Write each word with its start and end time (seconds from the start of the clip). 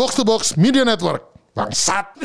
Box 0.00 0.16
to 0.16 0.24
Box 0.24 0.56
Media 0.56 0.80
Network. 0.80 1.28
Bangsat. 1.52 2.16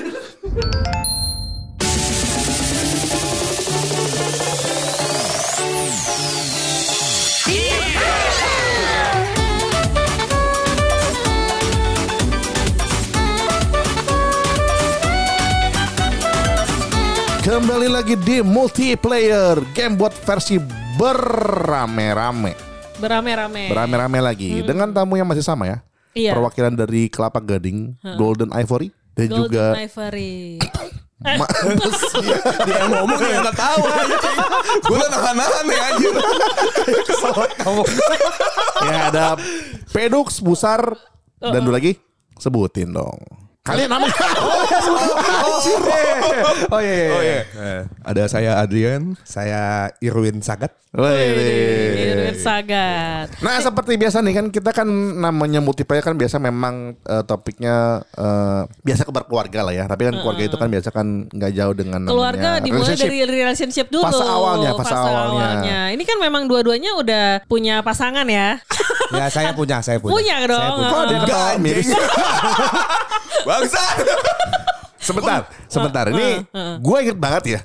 Kembali 17.44 17.92
lagi 17.92 18.16
di 18.24 18.40
multiplayer 18.40 19.60
game 19.76 20.00
buat 20.00 20.16
versi 20.24 20.56
berame-rame. 20.96 22.56
Berame-rame. 23.04 23.68
Berame-rame 23.68 24.20
lagi 24.24 24.64
dengan 24.64 24.96
tamu 24.96 25.20
yang 25.20 25.28
masih 25.28 25.44
sama 25.44 25.68
ya. 25.68 25.84
Iya. 26.16 26.32
Perwakilan 26.32 26.74
dari 26.74 27.08
Kelapa 27.08 27.38
Gading, 27.38 28.02
Golden 28.16 28.50
Ivory 28.50 28.90
dan 29.14 29.28
Golden 29.28 29.38
juga 29.46 29.64
Ivory. 29.78 30.56
Ma- 31.16 31.48
Dia 32.66 32.76
yang 32.78 32.92
ngomong 32.94 33.20
yang 33.20 33.46
ketawa 33.46 33.90
anjing. 33.98 34.38
Gue 34.80 34.96
udah 34.96 35.10
nahan-nahan 35.10 35.64
nih 35.66 35.80
anjir. 35.82 36.14
ya 38.86 38.98
ada 39.10 39.26
Pedux, 39.90 40.40
Busar 40.40 40.82
dan 41.42 41.62
dua 41.62 41.76
lagi 41.76 41.98
sebutin 42.36 42.92
dong. 42.92 43.20
Kalian 43.66 43.90
namanya 43.90 44.14
Oh 46.70 46.82
iya, 46.82 46.94
iya, 46.94 47.18
iya. 47.18 47.42
Eh, 47.58 47.82
Ada 48.06 48.30
saya 48.30 48.52
Adrian, 48.62 49.18
saya 49.26 49.90
Irwin 49.98 50.38
Sagat. 50.46 50.70
Irwin 50.94 52.38
Sagat. 52.38 53.34
Nah 53.42 53.58
seperti 53.58 53.98
biasa 53.98 54.22
nih 54.22 54.34
kan 54.38 54.46
kita 54.54 54.70
kan 54.70 54.86
namanya 55.18 55.66
multiplayer 55.66 56.06
kan 56.06 56.14
biasa 56.14 56.38
memang 56.38 56.94
eh, 57.02 57.24
topiknya 57.26 58.06
eh, 58.14 58.62
biasa 58.86 59.02
ke 59.02 59.12
berkeluarga 59.12 59.66
lah 59.66 59.74
ya. 59.74 59.90
Tapi 59.90 60.14
kan 60.14 60.16
keluarga 60.22 60.44
itu 60.46 60.58
kan 60.62 60.70
biasa 60.70 60.90
kan 60.94 61.08
nggak 61.34 61.52
jauh 61.58 61.74
dengan 61.74 62.02
Keluarga 62.06 62.62
namanya 62.62 62.66
dimulai 62.70 62.94
relationship. 62.94 63.10
dari 63.10 63.34
relationship 63.34 63.88
dulu. 63.90 64.06
Fase 64.06 64.26
awalnya, 64.30 64.70
fase 64.78 64.94
awalnya. 64.94 65.80
Ini 65.90 66.04
kan 66.06 66.18
memang 66.22 66.46
dua-duanya 66.46 66.94
udah 67.02 67.26
punya 67.50 67.82
pasangan 67.82 68.30
ya. 68.30 68.62
Ya 69.10 69.26
saya 69.30 69.58
punya, 69.58 69.82
saya 69.82 69.98
punya. 69.98 70.14
punya 70.18 70.36
dong. 70.46 70.76
Kok 70.86 71.02
ada 71.02 71.14
yang 71.14 71.24
ketawa 71.26 71.50
miris? 71.58 71.90
Bangsa. 73.56 73.84
Sebentar, 75.06 75.46
sebentar. 75.70 76.06
Ini 76.10 76.50
gue 76.82 76.98
inget 77.06 77.18
banget 77.22 77.44
ya. 77.46 77.60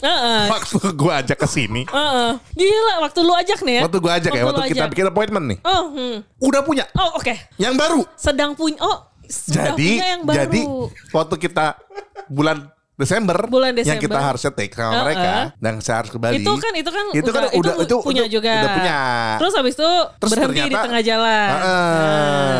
Waktu 0.52 0.76
gue 0.92 1.12
ajak 1.24 1.38
ke 1.40 1.48
sini. 1.48 1.82
Heeh. 1.88 2.32
Gila 2.52 2.94
waktu 3.00 3.20
lu 3.24 3.32
ajak 3.32 3.64
nih 3.64 3.74
ya. 3.80 3.82
Waktu 3.88 3.98
gue 3.98 4.12
ajak 4.12 4.32
ya, 4.36 4.42
waktu 4.44 4.62
kita 4.68 4.84
ajak. 4.84 4.92
bikin 4.92 5.06
appointment 5.08 5.44
nih. 5.48 5.58
Oh, 5.64 5.82
hmm. 5.88 6.16
Udah 6.36 6.60
punya. 6.60 6.84
oh 7.00 7.16
oke. 7.16 7.32
Yang 7.56 7.74
baru. 7.80 8.00
Sedang 8.12 8.52
punya. 8.52 8.76
Oh, 8.84 9.08
sudah 9.24 9.72
Jadi, 9.72 9.88
punya 9.96 10.08
yang 10.18 10.22
baru. 10.26 10.36
jadi 10.36 10.60
waktu 11.16 11.34
kita 11.40 11.66
bulan 12.28 12.56
Desember, 13.00 13.38
Bulan 13.46 13.72
yang 13.72 13.78
Desember. 13.80 14.04
kita 14.06 14.18
harus 14.20 14.40
take 14.52 14.70
sama 14.70 14.90
Heeh. 14.90 15.02
mereka 15.02 15.32
dan 15.56 15.72
saya 15.80 15.96
harus 16.04 16.10
ke 16.10 16.18
Bali. 16.18 16.36
itu 16.38 16.52
kan 16.54 16.72
itu 16.74 16.90
kan 16.90 17.04
itu 17.10 17.30
kan 17.30 17.42
udah 17.50 17.74
itu, 17.80 17.96
punya 18.00 18.24
itu 18.24 18.36
juga. 18.36 18.52
udah 18.54 18.72
punya. 18.76 18.98
Terus 19.36 19.52
habis 19.56 19.74
itu 19.74 19.90
Terus 20.20 20.30
berhenti 20.30 20.52
di 20.52 20.60
ternyata- 20.62 20.84
tengah 20.84 21.02
jalan. 21.02 21.48
Heeh. 21.50 21.88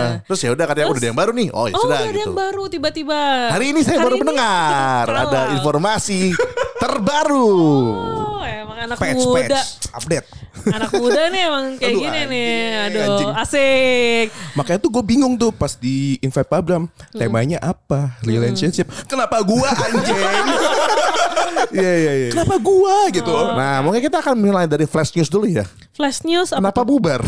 Nah. 0.00 0.08
Terus 0.24 0.41
ya 0.41 0.50
udah 0.50 0.64
katanya 0.64 0.86
udah 0.88 0.98
ada 0.98 1.06
yang 1.06 1.18
baru 1.18 1.33
nih. 1.33 1.48
Oh, 1.50 1.66
ya 1.66 1.74
Oh, 1.74 1.80
sudah 1.80 1.88
udah 1.91 2.00
ada 2.00 2.11
gitu. 2.11 2.22
yang 2.22 2.34
baru 2.34 2.62
tiba-tiba. 2.66 3.20
Hari 3.52 3.66
ini 3.68 3.80
saya 3.80 3.96
Hari 3.96 4.06
baru 4.06 4.14
ini 4.16 4.20
mendengar 4.22 5.05
ada 5.24 5.41
informasi 5.52 6.20
terbaru. 6.80 7.52
Oh, 7.52 8.27
emang 8.44 8.78
anak 8.78 8.96
Patch, 8.96 9.20
muda. 9.20 9.41
patch, 9.60 9.69
update. 9.92 10.27
Anak 10.69 10.91
muda 10.92 11.20
nih 11.28 11.42
emang 11.46 11.64
kayak 11.80 11.92
Aduh, 11.92 12.00
gini 12.00 12.19
anjing, 12.19 12.30
nih. 12.30 12.55
Aduh, 12.86 13.00
anjing. 13.05 13.30
asik. 13.36 14.27
Makanya 14.55 14.78
tuh 14.78 14.91
gue 14.91 15.05
bingung 15.05 15.34
tuh 15.36 15.50
pas 15.50 15.72
di 15.74 16.20
invite 16.20 16.48
Pak 16.48 16.61
Bram. 16.64 16.84
Temanya 17.12 17.58
apa? 17.61 18.16
Relationship. 18.22 18.88
Kenapa 19.06 19.41
gua 19.42 19.68
anjing? 19.70 20.16
Iya 21.70 21.92
iya 22.02 22.12
iya. 22.27 22.28
Kenapa 22.34 22.56
gua 22.58 23.06
gitu? 23.14 23.30
Nah, 23.30 23.78
mungkin 23.84 24.02
kita 24.02 24.18
akan 24.18 24.34
mulai 24.38 24.66
dari 24.66 24.86
flash 24.91 25.14
news 25.14 25.30
dulu 25.30 25.46
ya. 25.46 25.62
Flash 25.95 26.27
news 26.27 26.51
apa? 26.51 26.58
Kenapa 26.58 26.83
bubar? 26.83 27.20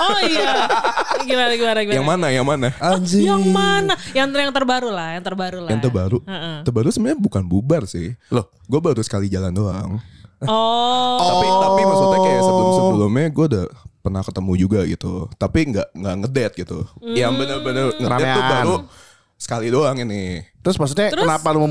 Oh 0.00 0.18
iya. 0.24 0.64
Gimana 1.28 1.52
gimana 1.54 1.78
gimana? 1.84 1.96
Yang 1.96 2.06
mana? 2.06 2.26
Yang 2.32 2.46
mana? 2.46 2.68
Anjing. 2.80 3.24
Yang 3.28 3.42
mana? 3.52 3.94
Yang 4.16 4.28
yang 4.34 4.52
terbaru 4.54 4.88
lah, 4.90 5.08
yang 5.14 5.24
terbaru 5.24 5.58
lah. 5.62 5.70
Yang 5.70 5.80
terbaru. 5.88 6.18
Heeh. 6.24 6.56
Terbaru 6.66 6.88
sebenarnya 6.90 7.18
bukan 7.20 7.42
bubar 7.44 7.82
sih. 7.86 8.16
Loh. 8.32 8.48
gue 8.66 8.80
baru 8.80 9.00
sekali 9.04 9.28
jalan 9.28 9.52
doang. 9.52 10.00
Oh. 10.46 11.18
Tapi 11.20 11.46
tapi 11.46 11.80
maksudnya 11.86 12.18
kayak 12.22 12.42
sebelum 12.42 12.70
sebelumnya 12.74 13.26
gue 13.30 13.46
udah 13.46 13.66
pernah 14.02 14.22
ketemu 14.26 14.52
juga 14.58 14.80
gitu. 14.86 15.12
Tapi 15.38 15.58
nggak 15.70 15.88
nggak 15.94 16.14
ngedate 16.24 16.54
gitu. 16.58 16.78
Yang 17.02 17.32
bener-bener 17.38 17.84
ngedate 17.96 18.30
tuh 18.34 18.42
baru 18.50 18.76
sekali 19.42 19.66
doang 19.74 19.98
ini. 19.98 20.38
Terus 20.62 20.78
maksudnya 20.78 21.10
Terus 21.10 21.26
kenapa 21.26 21.50
lu 21.50 21.66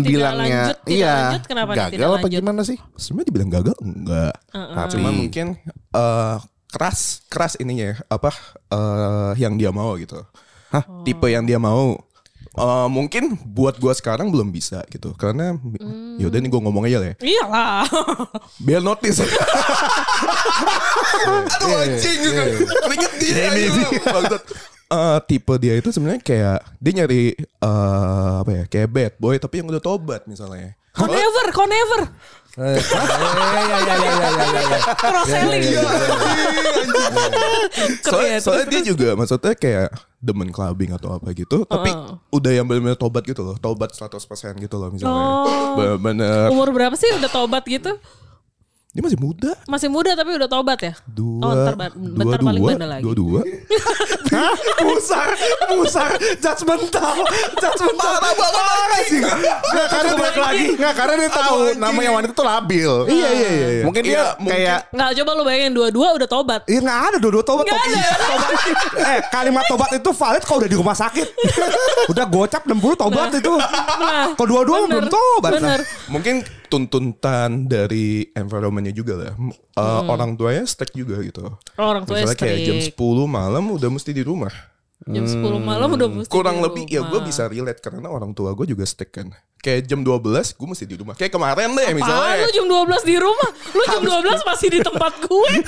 bilangnya 0.00 0.72
lanjut, 0.72 0.76
iya 0.88 1.36
lanjut, 1.36 1.44
kenapa 1.44 1.72
gagal 1.76 1.92
tidak 1.92 2.08
apa 2.08 2.16
lanjut? 2.16 2.32
gimana 2.40 2.60
sih? 2.64 2.78
Sebenarnya 2.96 3.28
dibilang 3.28 3.50
gagal 3.52 3.76
enggak. 3.84 4.34
Tapi 4.56 4.90
Cuma 4.96 5.08
mungkin 5.12 5.46
eh, 5.92 6.36
keras 6.72 6.98
keras 7.28 7.60
ininya 7.60 7.92
ya, 7.92 7.96
apa 8.08 8.32
eh, 8.72 9.32
yang 9.36 9.60
dia 9.60 9.68
mau 9.68 9.92
gitu. 10.00 10.16
Hah? 10.72 10.84
Tipe 11.04 11.28
yang 11.28 11.44
dia 11.44 11.60
mau. 11.60 11.98
Eh, 12.50 12.88
mungkin 12.90 13.38
buat 13.46 13.78
gua 13.78 13.94
sekarang 13.94 14.34
belum 14.34 14.50
bisa 14.50 14.82
gitu. 14.90 15.14
Karena 15.14 15.54
yaudah 16.18 16.38
nih 16.42 16.50
gua 16.50 16.60
ngomong 16.66 16.90
aja 16.90 16.98
lah 16.98 17.08
ya. 17.14 17.16
Iyalah. 17.22 17.86
biar 18.66 18.82
notice. 18.82 19.22
Aduh 21.30 21.76
anjing. 21.78 22.18
keringet 22.82 23.12
dia 23.22 23.54
gitu. 23.54 23.82
Eh, 24.90 25.18
tipe 25.30 25.54
dia 25.62 25.78
itu 25.78 25.94
sebenarnya 25.94 26.18
kayak 26.18 26.58
dia 26.82 26.92
nyari 26.98 27.38
eh, 27.38 28.32
apa 28.42 28.50
ya 28.50 28.62
kayak 28.66 28.88
bad 28.90 29.12
boy 29.22 29.38
tapi 29.38 29.62
yang 29.62 29.70
udah 29.70 29.78
tobat 29.78 30.26
misalnya 30.26 30.74
Conever, 31.00 31.46
Conever. 31.50 32.00
Eh, 32.58 32.76
ya, 32.76 33.00
ya, 33.62 33.62
ya, 33.62 33.78
ya, 33.78 33.94
ya, 33.94 34.10
ya, 34.10 34.60
ya. 34.60 34.78
Cross 34.98 35.26
selling. 35.30 35.62
Ya, 35.62 35.70
ya, 35.70 35.86
ya, 38.26 38.38
soalnya, 38.44 38.66
dia 38.66 38.82
juga 38.82 39.14
maksudnya 39.14 39.54
kayak 39.54 39.88
demen 40.18 40.50
clubbing 40.50 40.92
atau 40.92 41.16
apa 41.16 41.30
gitu 41.32 41.62
tapi 41.64 41.88
udah 42.28 42.52
yang 42.52 42.66
benar-benar 42.68 42.98
tobat 42.98 43.24
gitu 43.24 43.40
loh 43.40 43.56
tobat 43.56 43.94
100% 43.94 44.18
gitu 44.60 44.76
loh 44.76 44.90
misalnya 44.92 45.24
Oh. 45.40 45.78
bener-bener 45.78 46.50
Umur 46.52 46.74
berapa 46.74 46.92
sih 46.98 47.08
udah 47.16 47.30
tobat 47.30 47.64
gitu? 47.64 47.96
Dia 48.90 49.00
masih 49.00 49.14
muda 49.16 49.54
Masih 49.64 49.86
muda 49.86 50.10
tapi 50.12 50.34
udah 50.34 50.46
tobat 50.46 50.78
ya? 50.80 50.92
dua 51.06 51.38
Oh, 51.40 51.52
ntar, 51.54 51.74
ba- 51.74 51.94
dua 51.94 52.10
bentar 52.12 52.38
paling 52.40 52.58
dua 52.58 52.70
bandel 52.74 52.88
lagi. 52.90 53.02
dua 53.02 53.14
dua 53.14 53.40
Musar, 54.80 55.28
musar, 55.68 56.10
judgmental, 56.38 57.16
judgmental. 57.56 58.12
Parah 58.14 58.32
banget 58.32 59.02
sih. 59.06 59.18
Nggak, 59.20 59.86
karena 59.86 60.10
dia 60.14 60.30
lagi. 60.40 60.66
Nggak, 60.72 60.94
karena 60.94 61.14
dia 61.18 61.30
tahu 61.30 61.56
namanya 61.76 62.10
wanita 62.12 62.32
tuh 62.32 62.46
labil. 62.46 62.92
Iya 63.06 63.28
iya 63.28 63.50
iya. 63.50 63.68
iya. 63.70 63.84
Mungkin 63.84 64.02
dia 64.02 64.12
Iya, 64.12 64.24
mungkin- 64.38 64.54
kayak 64.56 64.78
Nggak, 64.90 65.08
coba 65.12 65.30
lu 65.30 65.42
bayangin 65.44 65.72
dua-dua 65.74 66.08
udah 66.14 66.28
tobat. 66.28 66.60
Iya 66.64 66.80
nggak 66.80 67.00
ada 67.04 67.16
dua-dua 67.18 67.44
tobat. 67.44 67.64
Nggak 67.66 67.76
tobat. 67.76 68.00
ada. 68.00 68.24
Tobat. 68.24 68.50
Eh 69.02 69.18
kalimat 69.28 69.64
tobat 69.66 69.90
itu 69.92 70.10
valid 70.12 70.42
kalau 70.42 70.58
udah 70.60 70.70
di 70.70 70.78
rumah 70.78 70.96
sakit. 70.96 71.26
udah 72.12 72.24
gocap 72.26 72.62
60 72.64 72.80
tobat 72.96 73.30
itu. 73.32 73.52
Nah, 73.52 74.24
Kalau 74.32 74.48
dua-dua 74.48 74.76
bener, 74.80 74.88
belum 74.88 75.06
tobat. 75.08 75.50
Bener. 75.52 75.80
mungkin 76.08 76.34
tuntutan 76.70 77.66
dari 77.66 78.30
environmentnya 78.32 78.94
juga 78.94 79.14
lah. 79.18 79.34
Uh, 79.74 80.06
Orang 80.06 80.38
tuanya 80.38 80.62
strict 80.62 80.94
juga 80.94 81.18
gitu. 81.20 81.42
Oh, 81.50 81.86
orang 81.90 82.06
tua 82.06 82.22
Misalnya 82.22 82.38
kayak 82.38 82.58
jam 82.62 82.78
strict. 82.78 83.02
10 83.02 83.26
malam 83.26 83.64
udah 83.74 83.90
mesti 83.90 84.14
di 84.14 84.22
rumah. 84.22 84.69
Jam 85.00 85.24
10 85.24 85.40
malam 85.64 85.96
udah 85.96 86.08
mesti 86.12 86.28
Kurang 86.28 86.60
lebih 86.60 86.84
ya 86.84 87.00
gue 87.00 87.08
rumah. 87.08 87.24
bisa 87.24 87.48
relate 87.48 87.80
karena 87.80 88.12
orang 88.12 88.36
tua 88.36 88.52
gue 88.52 88.68
juga 88.68 88.84
strict 88.84 89.16
kan. 89.16 89.32
Kayak 89.56 89.88
jam 89.88 90.00
12 90.00 90.20
gue 90.52 90.66
mesti 90.68 90.84
di 90.84 90.96
rumah. 90.96 91.16
Kayak 91.16 91.32
kemarin 91.36 91.72
deh 91.72 91.84
Apaan 91.84 91.96
misalnya. 91.96 92.44
lu 92.44 92.50
jam 92.52 92.66
12 92.68 93.04
di 93.04 93.16
rumah? 93.16 93.50
Lu 93.72 93.82
jam 93.88 94.02
12 94.04 94.44
masih 94.44 94.68
di 94.68 94.80
tempat 94.80 95.12
gue. 95.20 95.52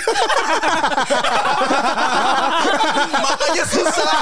Makanya 3.23 3.65
susah. 3.69 4.13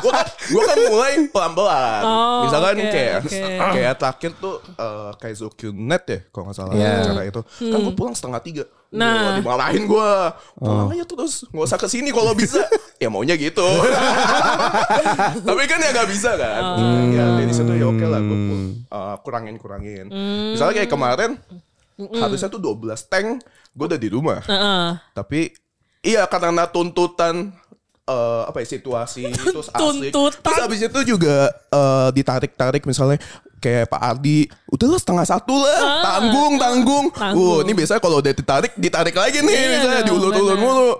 Gue 0.00 0.12
kan, 0.12 0.26
gua 0.50 0.62
kan 0.66 0.76
mulai 0.86 1.12
pelan-pelan. 1.30 2.02
Oh, 2.02 2.40
Misalkan 2.46 2.74
oke, 2.78 2.90
kayak 2.90 3.14
oke. 3.22 3.40
kayak 3.74 3.94
terakhir 3.94 4.30
tuh 4.38 4.54
eh, 4.64 5.10
kayak 5.18 5.34
Net 5.70 6.04
ya 6.06 6.18
kalau 6.30 6.44
nggak 6.50 6.56
salah 6.56 6.72
Iya. 6.74 6.90
acara 7.02 7.22
itu. 7.26 7.40
Kan 7.62 7.78
gue 7.80 7.94
pulang 7.94 8.14
setengah 8.14 8.40
tiga. 8.42 8.64
Hmm. 8.90 8.98
Nah. 8.98 9.14
Wah, 9.14 9.34
dimarahin 9.38 9.84
gue. 9.86 10.12
Pulang 10.58 10.90
aja 10.90 11.04
terus. 11.06 11.46
Nggak 11.54 11.66
usah 11.70 11.78
ke 11.78 11.88
sini 11.88 12.10
kalau 12.10 12.34
bisa. 12.34 12.58
ya 12.98 13.06
maunya 13.06 13.38
gitu. 13.38 13.62
Tapi 15.46 15.62
kan 15.70 15.78
ya 15.78 15.90
nggak 15.94 16.10
bisa 16.10 16.34
kan. 16.34 16.62
Oh. 16.74 17.14
Ya 17.14 17.24
dari 17.38 17.54
situ 17.54 17.72
ya 17.78 17.86
oke 17.86 18.06
lah. 18.06 18.20
Gue 18.20 18.38
kurangin-kurangin. 19.22 20.10
Hmm. 20.10 20.58
Misalnya 20.58 20.82
kayak 20.82 20.90
kemarin. 20.90 21.30
Harusnya 22.18 22.50
tuh 22.50 22.58
12 22.58 23.06
tank. 23.06 23.46
Gue 23.70 23.86
udah 23.86 24.00
di 24.00 24.08
rumah. 24.10 24.42
Heeh. 24.42 24.86
Tapi 25.14 25.54
iya 26.02 26.26
karena 26.26 26.66
tuntutan 26.66 27.54
eh, 28.10 28.42
apa 28.48 28.58
ya 28.58 28.66
situasi 28.74 29.30
terus 29.54 29.70
asik. 29.70 30.10
Tuntutan. 30.10 30.42
Terus 30.42 30.60
habis 30.66 30.80
itu 30.82 31.00
juga 31.14 31.46
eh, 31.70 32.08
ditarik-tarik 32.10 32.82
misalnya 32.90 33.22
kayak 33.60 33.86
Pak 33.86 34.00
Ardi, 34.00 34.38
udahlah 34.66 34.96
setengah 34.96 35.22
satu 35.22 35.52
lah, 35.54 35.78
tanggung, 36.02 36.56
tanggung. 36.56 37.06
Ah. 37.12 37.30
Tanggung. 37.30 37.44
Uh, 37.54 37.62
ini 37.62 37.72
biasanya 37.72 38.00
kalau 38.00 38.18
udah 38.18 38.32
ditarik, 38.32 38.72
ditarik 38.74 39.12
lagi 39.12 39.38
nih, 39.38 39.52
Iya 39.54 39.68
misalnya 39.76 40.02
diulur-ulur 40.02 40.56
mulu. 40.56 40.92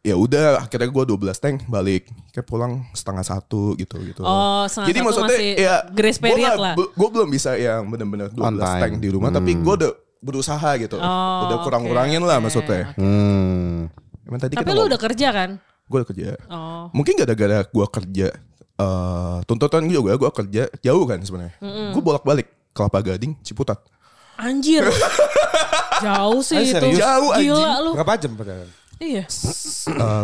ya 0.00 0.14
udah 0.14 0.62
akhirnya 0.62 0.88
gue 0.88 1.04
12 1.10 1.36
tank 1.36 1.56
balik 1.66 2.06
kayak 2.30 2.44
pulang 2.44 2.86
setengah 2.92 3.20
satu 3.20 3.74
gitu 3.74 3.98
gitu 4.00 4.20
Oh, 4.20 4.62
setengah 4.64 4.86
jadi 4.86 4.98
satu 4.98 5.06
maksudnya 5.06 5.36
masih 5.36 5.50
ya 5.58 5.76
grace 5.86 6.18
period 6.18 6.54
lah. 6.54 6.74
gue 6.78 7.08
belum 7.08 7.28
bisa 7.28 7.50
yang 7.54 7.82
bener-bener 7.84 8.30
12 8.30 8.40
On 8.40 8.54
time. 8.56 8.80
tank 8.80 8.94
di 8.96 9.08
rumah 9.10 9.28
tapi 9.28 9.54
gue 9.54 9.74
udah 9.74 9.92
berusaha 10.18 10.70
gitu 10.76 10.96
Oh, 10.96 11.38
udah 11.44 11.56
kurang-kurangin 11.60 12.18
oke, 12.18 12.24
lah 12.24 12.38
maksudnya 12.38 12.94
Hmm. 12.94 13.90
emang 14.22 14.40
tadi 14.40 14.54
Tapi 14.54 14.70
lu 14.70 14.86
udah 14.86 15.00
kerja 15.02 15.28
kan? 15.28 15.50
gue 15.58 15.96
udah 15.98 16.08
kerja 16.08 16.28
Oh. 16.46 16.86
mungkin 16.90 17.12
gara-gara 17.14 17.58
gue 17.64 17.86
kerja 17.90 18.28
eh 18.78 19.36
tuntutan 19.44 19.82
juga 19.84 20.14
gue 20.14 20.30
kerja 20.32 20.62
jauh 20.78 21.02
kan 21.02 21.18
sebenarnya 21.18 21.54
gue 21.90 21.98
bolak-balik 21.98 22.46
kelapa 22.70 23.02
gading 23.04 23.34
ciputat 23.42 23.82
Anjir. 24.38 24.86
Jauh 25.98 26.38
sih 26.40 26.54
Ah, 26.54 26.62
itu. 26.62 26.94
Jauh, 26.94 27.30
Gila 27.34 27.58
anjing. 27.58 27.82
lu. 27.82 27.90
Berapa 27.98 28.14
jam 28.14 28.32
perjalanan? 28.38 28.70
Iya. 28.98 29.24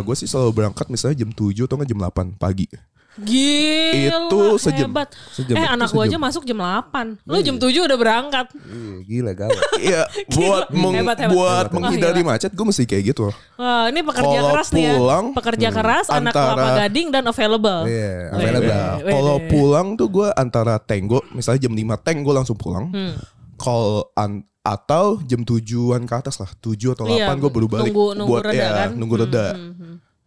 gue 0.02 0.14
sih 0.14 0.26
selalu 0.26 0.50
berangkat 0.54 0.86
misalnya 0.86 1.18
jam 1.18 1.30
7 1.30 1.66
atau 1.66 1.74
nggak 1.74 1.90
jam 1.90 1.98
8 1.98 2.38
pagi 2.38 2.70
Gila. 3.16 4.26
Itu 4.26 4.40
sejam. 4.56 4.90
Hebat. 4.90 5.08
Sejam, 5.30 5.54
eh 5.54 5.66
anak 5.66 5.88
gua 5.88 6.02
aja 6.02 6.16
masuk 6.16 6.42
jam 6.42 6.58
8. 6.58 7.22
Lu 7.22 7.38
jam 7.40 7.56
7 7.56 7.70
udah 7.80 7.94
berangkat. 7.94 8.46
Iya, 8.56 8.94
gila 9.08 9.32
gawat. 9.32 9.62
Iya, 9.78 10.02
buat 10.28 10.64
meng- 10.68 10.96
Hebat, 10.96 11.18
hebat. 11.20 11.30
buat 11.30 11.64
Hebat. 11.64 11.72
menghindari 11.72 12.20
Oh, 12.20 12.26
macet 12.26 12.50
gue 12.50 12.64
mesti 12.64 12.84
kayak 12.84 13.04
gitu. 13.08 13.30
Wah, 13.54 13.86
ini 13.86 14.00
pekerja 14.00 14.36
Kalau 14.36 14.50
keras 14.50 14.68
nih 14.70 14.84
ya. 14.84 14.92
pulang, 14.94 15.24
Pekerja 15.32 15.68
keras, 15.70 16.06
anak 16.08 16.32
antara- 16.32 16.54
kelapa 16.54 16.68
gading 16.80 17.08
dan 17.08 17.24
available. 17.24 17.80
Iya, 17.84 18.14
Wede, 18.30 18.48
available. 18.50 19.06
Kalau 19.06 19.36
pulang 19.46 19.86
tuh 19.94 20.08
gue 20.08 20.28
antara 20.32 20.74
tenggo, 20.78 21.22
misalnya 21.30 21.60
jam 21.62 21.72
5 21.72 21.94
teng 21.96 22.18
gue 22.20 22.34
langsung 22.34 22.54
pulang. 22.54 22.90
Hmm. 22.90 23.14
Kalau 23.54 24.10
an- 24.14 24.42
atau 24.60 25.20
jam 25.22 25.44
tujuan 25.44 26.02
ke 26.02 26.14
atas 26.16 26.40
lah, 26.40 26.48
7 26.56 26.90
atau 26.90 27.04
8 27.04 27.14
Iya, 27.14 27.28
gue 27.36 27.50
baru 27.52 27.66
balik 27.68 27.84
nunggu- 27.86 28.14
nunggu 28.14 28.32
buat 28.32 28.44
reda 28.44 28.56
ya, 28.56 28.68
kan? 28.74 28.90
nunggu 28.90 29.16
reda. 29.20 29.46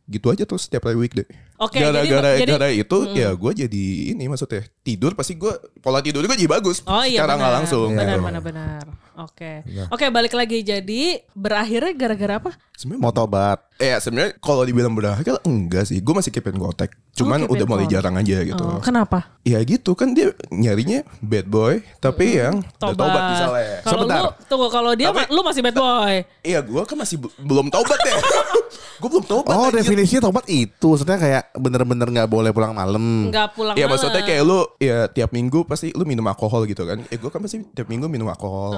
Gitu 0.07 0.23
aja 0.27 0.43
tuh 0.43 0.55
setiap 0.55 0.83
hari 0.83 0.95
weekday. 0.97 1.27
Oke, 1.57 1.77
gara-gara 1.77 2.37
jadi- 2.37 2.47
gara 2.47 2.67
itu 2.69 2.97
ya 3.11 3.33
gue 3.33 3.51
jadi 3.57 3.83
ini 4.13 4.23
maksudnya 4.25 4.63
tidur 4.79 5.11
pasti 5.11 5.33
gue 5.33 5.51
pola 5.77 5.99
tidur 5.99 6.21
gue 6.21 6.31
jadi 6.31 6.47
bagus. 6.47 6.79
Oh 6.83 7.01
iya 7.01 7.19
Secara 7.19 7.33
benar. 7.33 7.39
nggak 7.39 7.53
langsung. 7.57 7.89
Benar 7.91 8.07
gitu. 8.07 8.23
benar 8.23 8.41
benar. 8.41 8.83
Oke. 9.17 9.51
Oke, 9.89 10.05
balik 10.07 10.31
lagi 10.31 10.61
jadi 10.61 11.01
berakhirnya 11.33 11.91
gara-gara 11.91 12.33
apa? 12.37 12.51
Sebenarnya 12.71 13.01
Mau 13.01 13.11
tobat. 13.11 13.59
Ya 13.75 13.97
sebenarnya 13.97 14.37
kalau 14.37 14.61
dibilang 14.61 14.93
berakhir 14.93 15.41
enggak 15.43 15.83
sih. 15.83 15.97
Gue 15.97 16.13
masih 16.13 16.29
keepin 16.29 16.55
gotek. 16.55 16.93
Cuman 17.11 17.43
keepin 17.43 17.51
udah 17.51 17.65
mulai 17.65 17.83
kontak. 17.83 17.95
jarang 17.97 18.15
aja 18.15 18.37
gitu. 18.45 18.63
Oh, 18.63 18.77
kenapa? 18.79 19.19
Ya 19.41 19.57
gitu 19.59 19.91
kan 19.91 20.13
dia 20.13 20.31
nyarinya 20.47 21.01
bad 21.19 21.45
boy 21.45 21.81
tapi 21.97 22.37
yang 22.37 22.61
udah 22.77 22.93
tobat 22.93 23.21
misalnya. 23.27 23.75
Kalau 23.81 23.91
Sebentar. 23.99 24.21
lu 24.21 24.29
tunggu 24.45 24.67
kalau 24.69 24.91
dia 24.93 25.09
Tapi- 25.09 25.19
ma- 25.19 25.31
lu 25.33 25.41
masih 25.41 25.61
bad 25.65 25.75
boy. 25.75 26.15
Iya 26.43 26.59
gue 26.61 26.81
kan 26.85 26.95
masih 26.95 27.17
be- 27.17 27.33
belum 27.39 27.67
tobat 27.67 27.99
ya. 27.99 28.15
gue 28.97 29.09
belum 29.09 29.23
tobat. 29.23 29.53
Oh 29.53 29.67
anjir. 29.67 29.81
definisinya 29.81 30.21
tobat 30.25 30.45
itu. 30.47 30.87
Maksudnya 30.87 31.17
kayak 31.17 31.43
bener-bener 31.53 32.07
nggak 32.07 32.27
boleh 32.27 32.49
pulang 32.49 32.71
malam. 32.71 33.29
Enggak 33.29 33.53
pulang 33.53 33.73
Ya 33.73 33.85
malam. 33.85 33.89
maksudnya 33.93 34.21
kayak 34.21 34.41
lu 34.41 34.59
ya 34.77 35.05
tiap 35.07 35.29
minggu 35.29 35.63
pasti 35.63 35.93
lu 35.93 36.03
minum 36.03 36.25
alkohol 36.25 36.65
gitu 36.65 36.83
kan. 36.83 37.01
Eh 37.07 37.15
gue 37.15 37.29
kan 37.29 37.39
pasti 37.39 37.61
tiap 37.71 37.87
minggu 37.87 38.05
minum 38.05 38.27
alkohol. 38.27 38.73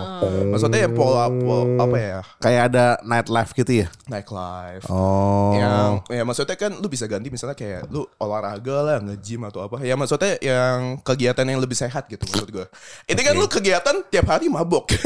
Maksudnya 0.49 0.85
ya 0.85 0.89
pola, 0.89 1.27
pola 1.27 1.63
apa 1.79 1.97
ya 1.97 2.19
Kayak 2.37 2.61
ada 2.69 2.85
nightlife 3.01 3.51
gitu 3.53 3.83
ya. 3.83 3.87
nightlife. 4.05 4.83
Oh. 4.87 5.53
Yang 5.53 5.91
ya 6.09 6.23
maksudnya 6.23 6.55
kan 6.55 6.71
lu 6.73 6.87
bisa 6.87 7.05
ganti 7.05 7.29
misalnya 7.29 7.55
kayak 7.55 7.87
lu 7.87 8.03
olahraga 8.17 8.77
lah 8.81 8.97
nge-gym 8.99 9.45
atau 9.45 9.61
apa. 9.61 9.79
Ya 9.81 9.95
maksudnya 9.95 10.35
yang 10.39 10.99
kegiatan 10.99 11.43
yang 11.43 11.59
lebih 11.59 11.73
sehat 11.73 12.05
gitu 12.07 12.25
maksud 12.25 12.49
gue. 12.49 12.65
Ini 13.05 13.19
kan 13.19 13.33
lu 13.33 13.47
kegiatan 13.47 13.95
tiap 14.07 14.25
hari 14.27 14.47
mabok. 14.47 14.91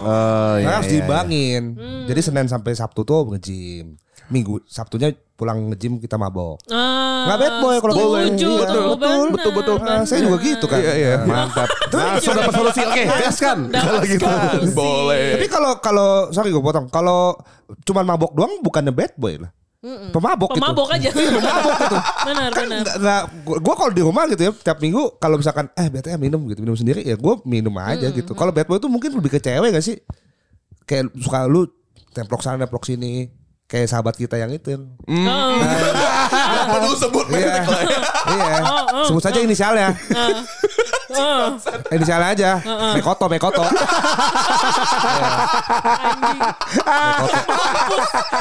Oh, 0.00 0.56
Nah, 0.56 0.56
iya, 0.56 0.80
harus 0.80 0.88
iya, 0.88 0.92
diimbangin. 0.96 1.62
Hmm. 1.76 2.04
Jadi 2.08 2.20
Senin 2.24 2.48
sampai 2.48 2.72
Sabtu 2.72 3.04
tuh 3.04 3.20
nge-gym. 3.28 4.00
Minggu 4.32 4.59
Sabtunya 4.64 5.08
pulang 5.32 5.68
nge-gym 5.68 5.96
kita 5.96 6.14
mabok. 6.14 6.60
Ah, 6.66 7.24
Nggak 7.26 7.38
bad 7.38 7.54
boy 7.58 7.76
kalau 7.78 7.94
boleh. 7.96 8.28
tuh, 8.30 8.44
Iya. 8.50 8.60
betul, 8.60 8.82
Betul, 8.90 9.24
betul, 9.30 9.52
betul. 9.54 9.76
Nah, 9.80 10.02
saya 10.02 10.20
juga 10.22 10.36
gitu 10.38 10.64
kan. 10.64 10.78
Iya, 10.78 10.92
iya. 10.94 11.14
Mantap. 11.22 11.68
Nah, 11.90 12.16
sudah 12.16 12.42
dapat 12.42 12.54
solusi. 12.54 12.80
Oke, 12.82 13.02
gaskan. 13.06 13.58
Kalau 13.70 14.00
gitu. 14.02 14.26
Boleh. 14.72 15.34
Tapi 15.34 15.46
kalau 15.46 15.72
kalau 15.78 16.08
sorry 16.28 16.48
gue 16.48 16.60
potong. 16.60 16.86
Kalau 16.86 17.40
cuman 17.82 18.04
mabok 18.06 18.32
doang 18.32 18.52
bukannya 18.60 18.90
bad 18.90 19.12
boy 19.14 19.36
lah. 19.36 19.48
Pemabok, 20.12 20.52
Pemabok 20.52 20.92
gitu. 20.92 21.08
aja. 21.08 21.10
benar 22.28 22.52
Kan 22.52 22.68
benar. 22.68 22.84
nggak- 22.84 23.24
gue 23.58 23.74
kalau 23.74 23.88
di 23.90 24.02
rumah 24.02 24.28
gitu 24.28 24.42
ya 24.42 24.52
tiap 24.52 24.76
minggu 24.78 25.16
kalau 25.16 25.40
misalkan 25.40 25.72
eh 25.72 25.88
BTM 25.88 26.20
minum 26.20 26.40
gitu 26.46 26.60
minum 26.60 26.76
sendiri 26.76 27.00
ya 27.00 27.16
gue 27.16 27.34
minum 27.42 27.72
aja 27.74 28.12
gitu. 28.12 28.32
Kalau 28.34 28.52
bad 28.52 28.68
boy 28.68 28.76
itu 28.76 28.86
mungkin 28.86 29.08
lebih 29.14 29.30
ke 29.30 29.40
cewek 29.40 29.72
gak 29.72 29.80
sih? 29.80 29.96
Kayak 30.84 31.08
suka 31.16 31.48
lu 31.48 31.64
templok 32.10 32.42
sana 32.42 32.60
templok 32.60 32.84
sini 32.84 33.32
kayak 33.70 33.86
sahabat 33.86 34.18
kita 34.18 34.34
yang 34.34 34.50
itu. 34.50 34.74
Oh. 34.74 35.54
Kenapa 36.30 36.76
lu 36.82 36.94
sebut 36.94 37.26
Iya. 37.30 37.38
merek 37.38 37.64
lah 37.64 37.80
ya? 37.80 37.98
iya. 38.28 38.56
Sebut 39.06 39.22
saja 39.22 39.38
inisialnya. 39.38 39.88
Inisialnya 41.88 42.28
aja. 42.34 42.50
Mekoto, 42.92 43.30
Mekoto. 43.30 43.62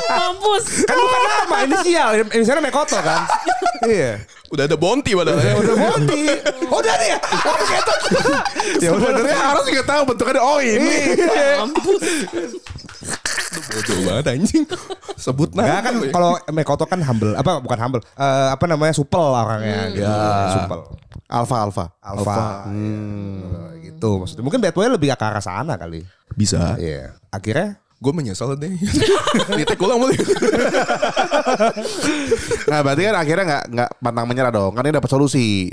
Mampus. 0.09 0.63
kan 0.85 0.95
bukan 0.97 1.21
nama, 1.21 1.55
inisial. 1.65 2.09
Inisialnya 2.29 2.63
Mekoto 2.63 2.97
kan. 2.99 3.25
iya. 3.85 4.19
Udah 4.49 4.65
ada 4.65 4.73
bonti 4.73 5.13
padahal. 5.13 5.37
ya. 5.37 5.53
Udah 5.53 5.75
Monty. 5.77 6.23
Oh, 6.73 6.81
udah 6.81 6.93
nih 6.97 7.09
ya. 7.13 7.17
Oh, 7.21 7.55
gitu. 7.61 7.93
Ya 8.81 8.89
sebenarnya 8.89 9.37
harus 9.37 9.63
juga 9.69 9.83
tahu 9.85 10.01
bentuknya. 10.09 10.41
Oh 10.41 10.57
ini. 10.57 10.97
Mampus. 11.61 12.01
Bodoh 13.69 13.97
banget 14.03 14.25
anjing. 14.33 14.63
Sebut 15.25 15.49
nama. 15.51 15.79
kan 15.79 15.93
ya. 15.95 16.09
kalau 16.09 16.31
Mekoto 16.49 16.83
kan 16.83 16.99
humble 16.99 17.35
apa 17.35 17.59
bukan 17.59 17.77
humble 17.77 18.01
Eh, 18.15 18.47
apa 18.49 18.65
namanya 18.65 18.91
supel 18.91 19.19
orangnya 19.21 19.91
gitu. 19.91 20.07
supel 20.55 20.79
Alfa 21.29 21.57
Alfa. 21.61 21.85
alfa 22.01 22.39
gitu 23.79 24.09
maksudnya 24.17 24.41
mungkin 24.41 24.59
bad 24.59 24.73
boy 24.73 24.87
lebih 24.87 25.11
ke 25.11 25.21
arah 25.21 25.43
sana 25.43 25.75
kali 25.75 26.01
bisa. 26.31 26.73
iya 26.77 27.13
akhirnya 27.29 27.77
Gue 27.99 28.11
menyesal 28.11 28.55
deh. 28.55 28.71
Nitek 29.59 29.75
ulang 29.77 29.99
boleh. 29.99 30.15
Nah 32.65 32.79
berarti 32.79 33.01
kan 33.03 33.15
akhirnya 33.17 33.43
nggak 33.45 33.63
nggak 33.69 33.89
pantang 33.99 34.25
menyerah 34.25 34.51
dong. 34.51 34.71
Kan 34.71 34.83
ini 34.83 34.95
dapat 34.95 35.09
solusi. 35.09 35.67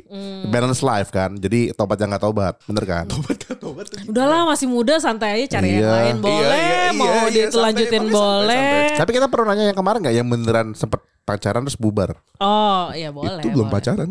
Balance 0.46 0.82
life 0.82 1.10
kan. 1.10 1.34
Jadi 1.34 1.70
tobat 1.70 1.96
jangan 1.96 2.16
nggak 2.16 2.24
tobat. 2.24 2.54
Bener 2.64 2.84
kan? 2.84 3.04
Tobat 3.06 3.38
kan 3.38 3.54
tobat. 3.54 3.86
Udahlah 4.04 4.42
masih 4.44 4.66
muda 4.66 4.98
santai 4.98 5.38
aja 5.38 5.58
cari 5.58 5.70
yang 5.72 5.82
Iya. 5.82 5.90
lain 5.92 6.16
boleh, 6.18 6.34
Iya, 6.34 6.56
iya, 6.56 6.90
mau 6.92 7.06
iya, 7.06 7.14
iya, 7.22 7.30
ditelanjutin 7.46 7.86
santai, 8.00 8.10
santai, 8.10 8.18
boleh. 8.18 8.88
Tapi 8.96 9.10
kita 9.12 9.26
pernah 9.26 9.46
nanya 9.48 9.64
yang 9.64 9.78
kemarin 9.78 9.98
nggak 10.02 10.14
yang 10.16 10.26
beneran 10.26 10.66
sempet 10.72 11.00
pacaran 11.22 11.62
terus 11.62 11.78
bubar? 11.78 12.10
Oh, 12.38 12.90
iya 12.90 13.10
boleh. 13.10 13.38
Itu 13.38 13.48
belum 13.50 13.68
boleh. 13.68 13.76
pacaran. 13.78 14.10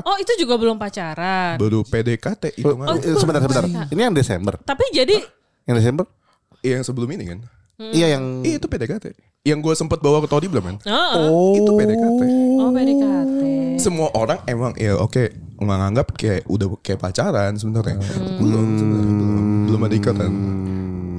Oh, 0.00 0.16
itu 0.16 0.32
juga 0.38 0.54
belum 0.54 0.78
pacaran. 0.78 1.58
Baru 1.58 1.82
PDKT 1.82 2.54
itu 2.54 2.62
Oh, 2.64 2.78
mah. 2.78 2.94
itu 2.94 3.10
sebentar 3.18 3.42
belum 3.42 3.50
sebentar. 3.50 3.64
pacaran. 3.66 3.90
Ini 3.90 4.00
yang 4.00 4.14
Desember. 4.14 4.54
Tapi 4.62 4.84
jadi 4.94 5.16
Yang 5.66 5.76
Desember? 5.84 6.04
Iya, 6.60 6.80
yang 6.80 6.86
sebelum 6.86 7.08
ini 7.12 7.24
kan. 7.26 7.38
Iya 7.80 8.06
yang. 8.18 8.44
Iya 8.44 8.60
itu 8.60 8.68
PDKT. 8.68 9.06
Yang 9.40 9.58
gue 9.64 9.74
sempat 9.74 10.04
bawa 10.04 10.20
ke 10.20 10.28
Todi 10.28 10.52
belum 10.52 10.64
kan? 10.68 10.76
oh, 10.84 11.56
Itu 11.56 11.72
PDKT. 11.72 12.20
oh 12.60 12.70
PDKT. 12.70 13.40
Semua 13.80 14.12
orang 14.12 14.44
emang 14.44 14.76
ya 14.76 15.00
oke 15.00 15.32
menganggap 15.56 16.12
kayak 16.12 16.44
udah 16.44 16.76
kayak 16.84 17.00
pacaran 17.00 17.56
sebenarnya. 17.56 17.96
Belum 18.36 18.76
sebenarnya 18.76 19.12
belum. 19.16 19.36
Belum 19.64 19.80
ada 19.80 19.94
ikatan. 19.96 20.32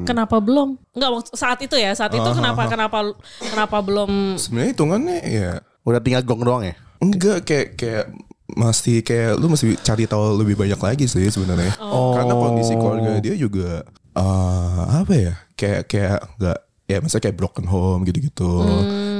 Kenapa 0.05 0.37
belum? 0.37 0.77
Enggak 0.93 1.09
saat 1.33 1.57
itu 1.65 1.73
ya, 1.77 1.93
saat 1.97 2.13
itu 2.13 2.29
kenapa 2.33 2.69
kenapa 2.69 3.13
kenapa 3.41 3.77
belum 3.81 4.37
Sebenarnya 4.37 4.69
hitungannya 4.73 5.17
ya 5.25 5.51
Udah 5.81 5.97
tinggal 5.97 6.21
gong 6.21 6.45
doang 6.45 6.61
ya? 6.61 6.77
enggak 7.01 7.41
kayak 7.41 7.67
kayak 7.73 8.05
masih 8.53 9.01
kayak 9.01 9.41
lu 9.41 9.49
masih 9.49 9.73
cari 9.81 10.05
tahu 10.05 10.37
lebih 10.37 10.53
banyak 10.53 10.77
lagi 10.77 11.05
sih 11.09 11.25
sebenarnya. 11.25 11.73
Karena 11.81 12.33
kondisi 12.37 12.77
keluarga 12.77 13.17
dia 13.17 13.33
juga 13.33 13.81
eh 14.17 14.81
apa 14.99 15.13
ya? 15.13 15.33
Kayak 15.55 15.81
kayak 15.87 16.19
enggak 16.37 16.59
ya 16.85 16.97
maksudnya 16.99 17.23
kayak 17.23 17.37
broken 17.37 17.65
home 17.67 18.01
gitu-gitu. 18.03 18.51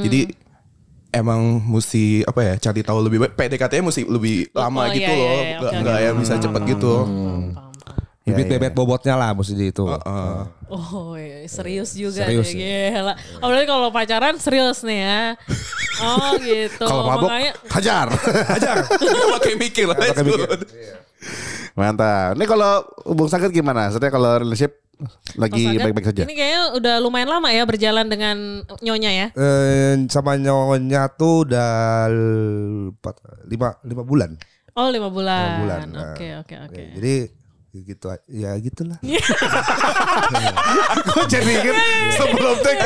Jadi 0.04 0.20
emang 1.12 1.60
mesti 1.60 2.24
apa 2.24 2.40
ya 2.40 2.54
cari 2.58 2.82
tahu 2.82 3.04
lebih 3.04 3.20
baik 3.20 3.34
PDKT-nya 3.36 3.84
mesti 3.84 4.02
lebih 4.08 4.48
lama 4.56 4.88
Oh, 4.88 4.96
gitu 4.96 5.12
iya, 5.12 5.12
iya, 5.12 5.20
loh 5.20 5.36
iya, 5.36 5.56
nggak 5.60 5.72
oke, 5.72 5.82
nggak 5.84 5.98
oke. 6.00 6.06
yang 6.08 6.16
bisa 6.24 6.34
cepet 6.40 6.62
gitu 6.72 6.94
paham. 7.04 7.52
bibit 8.24 8.46
iya. 8.48 8.52
bebet 8.56 8.72
bobotnya 8.72 9.16
lah 9.20 9.36
mesti 9.36 9.54
di 9.60 9.76
itu 9.76 9.84
Heeh. 9.84 10.36
Oh 10.72 11.20
iya, 11.20 11.44
serius 11.52 11.92
juga 11.92 12.32
Serius 12.32 12.56
nih, 12.56 12.96
gila. 12.96 13.14
Oh 13.44 13.48
berarti 13.52 13.68
kalau 13.68 13.90
pacaran 13.92 14.36
serius 14.40 14.88
nih 14.88 15.00
ya. 15.04 15.22
Oh 16.00 16.32
gitu. 16.48 16.86
Kalau 16.88 17.04
mabuk 17.04 17.28
Makanya 17.28 17.52
hajar. 17.68 18.08
pakai 19.36 19.54
mikir 19.60 19.86
lah 19.92 20.00
Pakai 20.00 20.24
mikir. 20.24 20.48
Mantap. 21.76 22.36
Ini 22.36 22.46
kalau 22.46 22.84
Bung 23.16 23.32
Sakit 23.32 23.50
gimana? 23.50 23.88
Sebenarnya 23.90 24.14
kalau 24.14 24.32
relationship 24.44 24.78
lagi 25.34 25.82
baik-baik 25.82 26.08
saja. 26.14 26.24
Ini 26.30 26.36
kayaknya 26.38 26.62
udah 26.78 26.96
lumayan 27.02 27.30
lama 27.32 27.50
ya 27.50 27.66
berjalan 27.66 28.06
dengan 28.06 28.62
nyonya 28.86 29.12
ya. 29.12 29.28
Eh, 29.34 29.98
sama 30.14 30.38
nyonya 30.38 31.10
tuh 31.18 31.50
udah 31.50 31.72
empat- 32.92 33.50
lima 33.50 33.74
lima 33.82 34.04
bulan 34.06 34.32
Oh 34.72 34.88
lima 34.88 35.12
bulan. 35.12 35.44
Lima 35.44 35.60
bulan, 35.68 35.80
nah. 35.92 36.12
Oke 36.16 36.28
oke 36.40 36.56
oke. 36.70 36.84
Jadi 36.96 37.16
gitu 37.72 38.12
ya 38.28 38.52
gitulah. 38.60 39.00
Gue 41.02 41.24
jadi 41.26 41.52
inget 41.56 41.76
sebelum 42.12 42.56
tek 42.60 42.78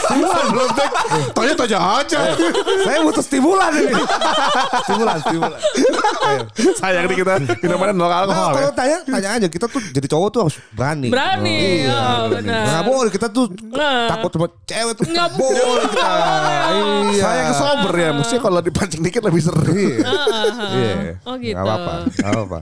sebelum 0.00 0.68
tek 0.72 0.90
tanya 1.34 1.52
tanya 1.58 1.78
aja. 1.98 2.20
Saya 2.82 2.98
butuh 3.02 3.18
stimulan 3.18 3.74
ini. 3.74 3.94
stimulan, 4.84 5.16
stimulan. 5.20 5.58
Sayang 6.78 7.04
nih 7.06 7.16
kita 7.18 7.32
minumannya 7.58 7.94
nol 7.94 8.06
Nah, 8.06 8.18
alkohol 8.22 8.52
ya. 8.52 8.54
kalau 8.60 8.72
tanya 8.76 8.96
tanya 9.02 9.28
aja 9.32 9.46
kita 9.48 9.66
tuh 9.66 9.80
jadi 9.90 10.06
cowok 10.06 10.28
tuh 10.28 10.40
harus 10.46 10.56
berani. 10.70 11.08
Berani, 11.08 11.56
Iya, 11.82 11.90
oh, 11.90 12.28
berani. 12.28 12.46
benar. 12.46 12.62
Nggak 12.62 12.84
boleh 12.86 13.10
kita 13.10 13.26
tuh 13.26 13.46
Nah. 13.72 14.06
takut 14.06 14.30
sama 14.30 14.46
cewek 14.62 14.92
tuh. 14.94 15.04
Nggak 15.08 15.30
boleh 15.34 15.84
kita. 15.88 16.12
Iya. 16.12 17.22
Saya 17.22 17.42
kesober 17.48 17.92
ya, 17.96 18.10
mesti 18.12 18.36
kalau 18.36 18.60
dipancing 18.60 19.00
dikit 19.00 19.22
lebih 19.24 19.40
seru. 19.40 19.72
Iya. 19.72 19.98
Iya. 20.72 20.94
Oh, 21.24 21.34
gitu. 21.40 21.56
Gak 21.56 21.64
apa-apa. 21.64 21.92
Gak 22.12 22.30
apa-apa. 22.30 22.58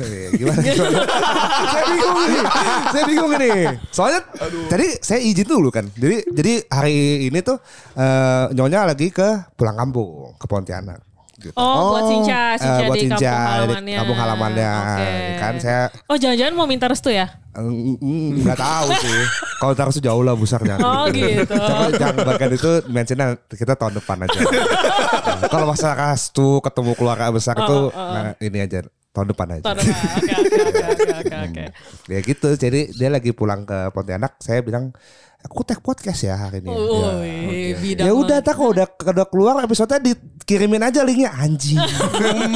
Iya, 0.00 0.28
Gimana? 0.34 0.49
Gimana? 0.52 1.00
saya 1.72 1.84
bingung 1.86 2.16
nih. 2.16 2.42
Saya 2.86 3.04
bingung 3.04 3.32
nih. 3.36 3.58
Soalnya 3.88 4.20
tadi 4.66 4.86
saya 5.00 5.20
izin 5.20 5.46
dulu 5.46 5.68
kan. 5.68 5.86
Jadi 5.92 6.16
jadi 6.30 6.52
hari 6.66 6.96
ini 7.26 7.38
tuh 7.40 7.56
eh, 7.94 8.44
nyonya 8.52 8.86
lagi 8.86 9.08
ke 9.08 9.54
pulang 9.54 9.76
kampung 9.76 10.34
ke 10.34 10.46
Pontianak. 10.46 11.00
Gitu. 11.40 11.56
Oh, 11.56 11.96
buat 11.96 12.04
Cinca, 12.04 12.52
Eh, 12.52 12.58
Cinca 12.60 12.84
buat 12.84 12.96
di 12.96 13.00
Cinca, 13.00 13.16
kampung 13.16 13.32
di 13.32 13.40
halamannya. 13.64 13.96
kampung 13.96 14.18
halamannya. 14.20 14.72
Oke. 14.76 15.08
Kan 15.40 15.54
saya 15.56 15.82
Oh, 16.04 16.16
jangan-jangan 16.20 16.52
mau 16.52 16.68
minta 16.68 16.84
restu 16.84 17.08
ya? 17.08 17.32
Mm, 17.56 17.96
mm, 17.96 18.28
nggak 18.44 18.58
tahu 18.60 18.88
sih. 19.00 19.20
Kalau 19.56 19.72
terus 19.72 19.96
jauh 19.98 20.20
lah 20.20 20.36
busarnya. 20.36 20.76
Oh, 20.76 21.08
gitu. 21.08 21.48
Jangan, 21.48 21.90
jangan 21.96 22.16
bagian 22.28 22.52
itu 22.52 22.70
mentionnya 22.86 23.28
kita 23.48 23.72
tahun 23.72 23.96
depan 23.96 24.16
aja. 24.22 24.36
Nah, 24.36 25.48
Kalau 25.52 25.64
masalah 25.64 26.12
restu 26.12 26.60
ketemu 26.60 26.92
keluarga 26.92 27.32
besar 27.32 27.56
itu 27.56 27.78
nah, 27.90 28.36
ini 28.36 28.58
aja 28.60 28.84
tahun 29.10 29.26
depan 29.28 29.46
aja. 29.50 29.62
Tahun 29.62 29.76
depan. 29.76 29.94
Oke, 30.16 30.32
oke, 30.32 30.56
oke, 30.60 30.84
oke, 30.86 31.04
oke, 31.18 31.36
oke. 31.44 31.64
Ya 32.12 32.18
gitu. 32.20 32.48
Jadi 32.54 32.80
dia 32.94 33.08
lagi 33.08 33.30
pulang 33.30 33.62
ke 33.62 33.90
Pontianak. 33.90 34.38
Saya 34.38 34.62
bilang 34.62 34.94
aku 35.40 35.64
tag 35.64 35.80
podcast 35.80 36.20
ya 36.20 36.36
hari 36.36 36.60
ini. 36.60 36.68
Oh, 36.68 37.18
Ya. 37.20 38.06
Ya 38.06 38.12
udah, 38.12 38.38
tak 38.38 38.54
kalau 38.54 38.70
udah 38.70 38.86
udah 38.86 39.26
keluar 39.26 39.54
episode 39.58 39.88
dikirimin 39.98 40.84
aja 40.84 41.00
linknya 41.00 41.32
anjing. 41.32 41.80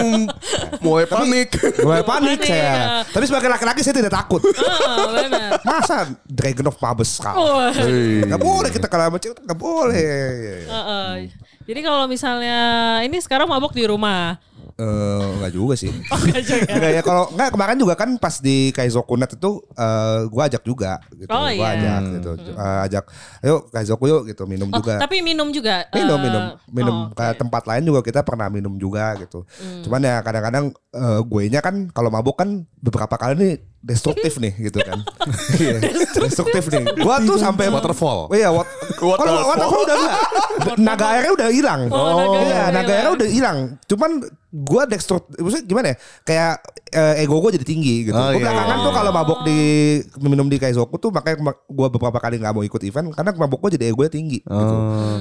Mulai 0.84 1.06
panik. 1.06 1.48
Gue 1.56 1.98
panik 2.02 2.40
saya. 2.44 2.60
ya. 2.60 2.74
Tapi 3.02 3.24
sebagai 3.24 3.48
laki-laki 3.48 3.80
saya 3.80 3.96
tidak 3.96 4.14
takut. 4.14 4.42
Oh. 4.94 5.10
Masa 5.64 6.06
Dragon 6.24 6.68
of 6.68 6.76
Mabes 6.78 7.16
kau? 7.18 7.34
Oh, 7.34 7.66
Gak 8.22 8.40
boleh 8.40 8.70
kita 8.70 8.86
kalah 8.86 9.08
sama 9.08 9.18
cewek, 9.18 9.42
gak 9.42 9.58
boleh. 9.58 10.64
Heeh. 10.66 11.12
Jadi 11.64 11.80
kalau 11.80 12.04
misalnya 12.04 12.58
ini 13.00 13.16
sekarang 13.18 13.48
mabok 13.48 13.72
di 13.72 13.88
rumah. 13.88 14.36
Eh, 14.74 15.26
enggak 15.38 15.52
juga 15.54 15.74
sih. 15.78 15.86
Oh, 16.10 16.18
enggak 16.18 16.42
juga. 16.42 16.66
Enggak 16.66 16.90
ya 16.90 17.02
kalau 17.06 17.24
enggak 17.30 17.50
kemarin 17.54 17.76
juga 17.78 17.94
kan 17.94 18.10
pas 18.18 18.42
di 18.42 18.74
Kaizokunet 18.74 19.30
itu 19.38 19.62
eh 19.78 20.20
gua 20.26 20.50
ajak 20.50 20.62
juga 20.66 20.98
gitu. 21.14 21.30
Oh, 21.30 21.46
gua 21.46 21.68
iya. 21.70 21.78
ajak 21.78 22.02
gitu. 22.18 22.30
Eh, 22.58 22.78
ajak 22.90 23.04
ayo 23.46 23.56
Kaizoku 23.70 24.04
yuk 24.10 24.22
gitu 24.26 24.42
minum 24.50 24.66
Oh, 24.74 24.82
juga. 24.82 24.98
tapi 24.98 25.22
minum 25.22 25.46
juga. 25.54 25.86
minum 25.94 26.18
eh, 26.18 26.24
minum 26.26 26.42
minum 26.74 26.96
oh, 27.06 27.14
ke 27.14 27.22
oke. 27.22 27.30
Hmm. 27.30 27.38
tempat 27.38 27.62
lain 27.70 27.82
juga 27.86 28.00
kita 28.02 28.20
pernah 28.26 28.50
minum 28.50 28.74
juga 28.74 29.14
gitu. 29.22 29.46
Cuman 29.86 30.02
ya 30.02 30.18
kadang-kadang 30.26 30.74
eh, 30.74 31.20
gue 31.22 31.42
nya 31.46 31.62
kan 31.62 31.86
kalau 31.94 32.10
mabuk 32.10 32.34
kan 32.34 32.66
beberapa 32.82 33.14
kali 33.14 33.34
nih 33.38 33.54
destruktif 33.84 34.40
nih 34.40 34.52
gitu 34.72 34.80
kan. 34.80 34.98
Destruktif 36.24 36.72
nih. 36.72 36.84
Gua 37.04 37.20
tuh 37.20 37.36
sampai 37.36 37.68
Waterfall. 37.68 38.32
Iya, 38.32 38.48
wat, 38.48 38.64
kalau 38.96 39.44
waterfall 39.44 39.82
udah 39.84 39.96
enggak. 40.00 40.20
Naga 40.88 41.06
airnya 41.12 41.32
udah 41.36 41.48
hilang. 41.52 41.80
Oh, 41.92 42.16
naga 42.16 42.24
airnya 42.40 42.48
iya, 42.48 42.64
naga 42.72 42.92
airnya 42.96 43.12
udah 43.12 43.28
hilang. 43.28 43.58
Cuman 43.84 44.10
gua 44.54 44.86
destruktif 44.86 45.34
maksudnya 45.42 45.66
gimana 45.66 45.86
ya? 45.90 45.96
Kayak 46.22 46.54
eh, 46.94 47.22
ego 47.26 47.42
gue 47.42 47.58
jadi 47.58 47.66
tinggi 47.66 48.06
gitu. 48.06 48.14
Oh, 48.14 48.30
Gua 48.30 48.38
iya, 48.38 48.44
belakangan 48.46 48.76
iya. 48.78 48.84
tuh 48.86 48.92
kalau 48.94 49.10
mabok 49.10 49.40
di 49.42 49.58
minum 50.22 50.46
di 50.46 50.62
Kaizoku 50.62 50.94
tuh 51.02 51.10
makanya 51.10 51.58
gua 51.66 51.90
beberapa 51.90 52.22
kali 52.22 52.38
nggak 52.38 52.54
mau 52.54 52.62
ikut 52.62 52.82
event 52.86 53.10
karena 53.10 53.34
mabok 53.34 53.66
gue 53.66 53.70
jadi 53.74 53.90
ego 53.90 54.06
tinggi 54.06 54.38
gitu. 54.46 54.74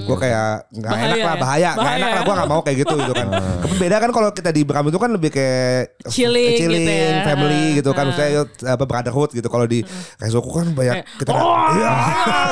Gua 0.06 0.18
kayak 0.22 0.70
nggak 0.70 0.92
Bahaya 0.94 1.06
enak 1.10 1.18
lah 1.18 1.34
ya? 1.34 1.42
bahaya, 1.42 1.70
nggak 1.74 1.94
enak 1.98 2.10
lah 2.14 2.22
gua 2.22 2.34
nggak 2.38 2.50
mau 2.54 2.62
kayak 2.62 2.78
gitu 2.86 2.94
gitu 2.94 3.14
kan. 3.18 3.28
Tapi 3.66 3.76
beda 3.82 3.96
kan 3.98 4.10
kalau 4.14 4.30
kita 4.30 4.50
di 4.54 4.62
Bekam 4.62 4.86
itu 4.94 5.00
kan 5.02 5.10
lebih 5.10 5.30
kayak 5.34 5.98
Chilling 6.14 6.54
gitu 6.54 6.62
chilling, 6.70 6.86
ya. 6.86 7.26
family 7.26 7.64
gitu 7.82 7.90
kan. 7.92 8.06
Ah. 8.14 8.30
Yuk, 8.30 8.48
apa 8.70 8.84
brotherhood 8.86 9.30
gitu. 9.34 9.48
Kalau 9.50 9.66
di 9.66 9.82
Kaizoku 10.22 10.50
kan 10.54 10.70
banyak 10.78 11.02
kita 11.18 11.32
iya, 11.34 11.92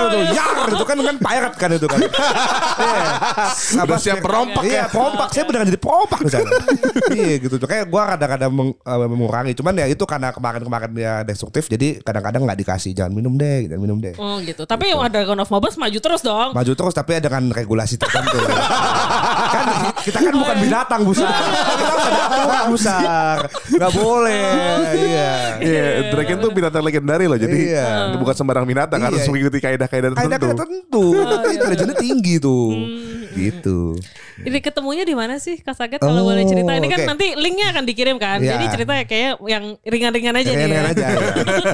gitu, 0.10 0.18
yar 0.34 0.58
gitu 0.74 0.86
kan 0.88 0.98
kan 0.98 1.16
pirate 1.22 1.56
kan 1.62 1.70
itu 1.78 1.88
kan. 1.88 2.00
Iya. 2.82 3.86
Udah 3.86 4.00
siap 4.02 4.26
perompak 4.26 4.64
Iya, 4.66 4.74
ya. 4.74 4.86
perompak. 4.90 5.28
Saya 5.36 5.44
beneran 5.46 5.70
jadi 5.70 5.82
perompak 5.82 6.20
di 6.26 6.32
sana. 6.34 6.50
Iya 7.12 7.36
gitu. 7.38 7.56
Kayak 7.62 7.86
gua 7.88 8.16
kadang-kadang 8.16 8.52
meng- 8.52 8.78
eh, 8.78 9.08
mengurangi. 9.08 9.54
Cuman 9.54 9.74
ya 9.76 9.86
itu 9.86 10.04
karena 10.04 10.32
kemarin-kemarin 10.32 10.92
dia 10.92 11.14
destruktif. 11.22 11.68
Jadi 11.68 12.00
kadang-kadang 12.00 12.44
nggak 12.44 12.60
dikasih 12.60 12.92
jangan 12.92 13.12
minum 13.12 13.36
deh, 13.36 13.68
jangan 13.68 13.82
minum 13.82 13.98
deh. 13.98 14.16
Oh 14.16 14.40
gitu. 14.42 14.64
Tapi 14.64 14.92
yang 14.92 15.00
ada 15.00 15.22
Dragon 15.22 15.38
of 15.38 15.50
Mabes 15.50 15.76
maju 15.76 16.00
terus 16.00 16.22
dong. 16.22 16.50
Maju 16.52 16.72
terus 16.74 16.94
tapi 16.94 17.18
dengan 17.18 17.50
regulasi 17.50 17.96
tertentu. 17.96 18.38
kan 19.52 19.66
kita 20.02 20.20
kan 20.20 20.34
bukan 20.34 20.58
binatang 20.60 21.02
busar. 21.04 21.30
Kita 21.30 21.96
sedang 22.02 22.68
busar. 22.70 23.38
Nggak 23.70 23.92
boleh. 23.94 24.46
Iya. 24.92 25.32
Iya, 25.62 25.84
Dragon 26.10 26.38
tuh 26.40 26.52
binatang 26.52 26.82
legendaris 26.82 27.28
loh. 27.28 27.40
Jadi 27.40 27.60
Iya. 27.72 28.16
bukan 28.18 28.34
sembarang 28.34 28.66
binatang, 28.66 29.00
Iya. 29.00 29.08
harus 29.12 29.22
mengikuti 29.28 29.60
kaidah-kaidah 29.60 30.10
Kaidah 30.14 30.40
tertentu. 30.40 30.58
tertentu. 30.58 31.06
Intelijennya 31.52 31.96
tinggi 31.96 32.36
tuh. 32.38 32.72
Gitu. 33.34 33.96
Ini 34.42 34.58
ketemunya 34.60 35.04
di 35.08 35.16
mana 35.16 35.38
sih 35.38 35.60
Kak 35.60 35.76
Saget 35.78 36.00
kalau 36.02 36.26
boleh 36.26 36.44
cerita? 36.44 36.72
Ini 36.72 36.88
kan 36.88 37.00
oke. 37.04 37.10
nanti 37.16 37.28
linknya 37.38 37.72
akan 37.72 37.84
dikirim 37.86 38.18
kan. 38.18 38.40
Iya. 38.42 38.58
Jadi 38.58 38.66
cerita 38.74 38.94
kayak 39.08 39.32
yang 39.48 39.64
ringan-ringan 39.86 40.34
aja 40.36 40.50
nih. 40.50 40.58
Ringan-ringan 40.66 40.86
ya. 40.86 40.94
aja. 40.94 41.06
ya. 41.08 41.20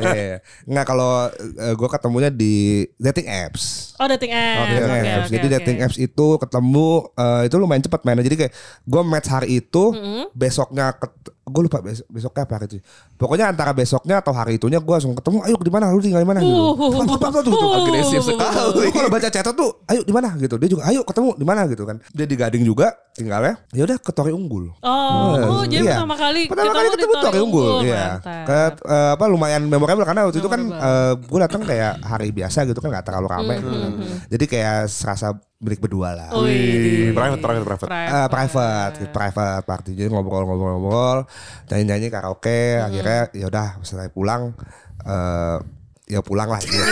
Iya. 0.17 0.37
Nggak 0.65 0.85
kalau 0.87 1.29
gue 1.77 1.89
ketemunya 1.89 2.29
di 2.31 2.85
dating 2.97 3.27
apps. 3.27 3.93
Oh 3.97 4.07
dating 4.07 4.31
apps. 4.33 4.59
Oh, 4.61 4.65
dating 4.69 4.91
apps. 4.93 5.27
oke, 5.27 5.33
Jadi 5.33 5.47
oke. 5.47 5.53
dating 5.59 5.77
apps 5.83 5.97
itu 5.97 6.27
ketemu 6.37 6.89
eh, 7.17 7.41
itu 7.49 7.55
lumayan 7.57 7.83
cepat 7.83 8.01
mainnya. 8.05 8.25
Jadi 8.25 8.35
kayak 8.45 8.53
gue 8.85 9.01
match 9.05 9.29
hari 9.29 9.47
itu, 9.61 9.83
besoknya 10.33 10.93
gue 11.47 11.61
lupa 11.63 11.79
besok, 11.79 12.05
besoknya 12.11 12.43
apa 12.43 12.53
hari 12.59 12.65
itu. 12.67 12.77
Pokoknya 13.15 13.45
antara 13.47 13.71
besoknya 13.71 14.19
atau 14.19 14.35
hari 14.35 14.59
itunya 14.59 14.83
gue 14.83 14.93
langsung 14.93 15.15
ketemu. 15.15 15.37
Ayo 15.47 15.55
di 15.55 15.71
mana? 15.71 15.85
Lu 15.95 16.03
tinggal 16.03 16.21
di 16.21 16.27
mana? 16.27 16.39
Gitu. 16.43 16.51
Uh, 16.51 17.07
cepat, 17.07 17.31
gitu. 17.39 17.67
Agresif 17.71 18.21
sekali. 18.27 18.87
Kalau 18.91 19.09
baca 19.09 19.27
chat 19.31 19.47
tuh, 19.47 19.71
ayo 19.87 20.01
di 20.03 20.11
mana 20.11 20.35
gitu. 20.35 20.59
Dia 20.59 20.69
juga, 20.69 20.83
ayo 20.91 21.07
ketemu 21.07 21.29
di 21.39 21.45
mana 21.47 21.61
gitu 21.71 21.87
kan. 21.87 22.03
Dia 22.11 22.27
di 22.27 22.35
Gading 22.35 22.63
juga 22.67 22.91
tinggalnya. 23.15 23.55
Ya 23.71 23.87
udah 23.87 23.97
ke 23.97 24.11
Tori 24.11 24.35
Unggul. 24.35 24.75
Oh, 24.83 25.33
oh 25.39 25.63
jadi 25.63 25.87
Iya. 25.87 26.03
pertama 26.03 26.15
kali 26.19 26.41
pertama 26.51 26.71
kali 26.75 26.87
ketemu 26.93 27.13
Tori 27.23 27.39
Unggul, 27.39 27.71
iya. 27.87 28.05
Mantap. 28.19 28.45
Ke, 28.45 28.59
eh, 28.83 29.11
apa 29.15 29.25
lumayan 29.31 29.63
memorable 29.65 30.03
karena 30.03 30.27
waktu 30.27 30.43
itu 30.43 30.49
kan 30.51 30.61
Memorable. 30.61 31.31
gue 31.31 31.39
datang 31.47 31.61
kayak 31.63 31.93
hari 32.03 32.29
biasa 32.35 32.67
gitu 32.67 32.79
kan 32.83 32.91
nggak 32.91 33.05
terlalu 33.07 33.27
rame 33.31 33.55
gitu 33.63 33.77
kan. 33.79 33.91
Jadi 34.27 34.45
kayak 34.51 34.91
serasa 34.91 35.33
milik 35.57 35.81
berdua 35.81 36.13
lah. 36.13 36.29
Oh, 36.37 36.45
Wih, 36.45 37.09
iya. 37.09 37.17
private, 37.17 37.41
private, 37.41 37.65
private. 37.65 37.89
Eh, 37.89 38.27
private, 38.29 38.93
gitu, 39.01 39.13
private 39.13 39.63
party. 39.65 39.91
Jadi 39.97 40.09
ngobrol-ngobrol-ngobrol, 40.13 41.25
nyanyi-nyanyi 41.73 42.07
karaoke. 42.13 42.77
Akhirnya 42.77 43.33
ya 43.33 43.45
udah 43.49 43.67
setelah 43.81 44.09
pulang 44.13 44.53
eh 45.07 45.57
ya 46.07 46.19
pulang 46.23 46.47
lah. 46.47 46.59
Iya. 46.63 46.83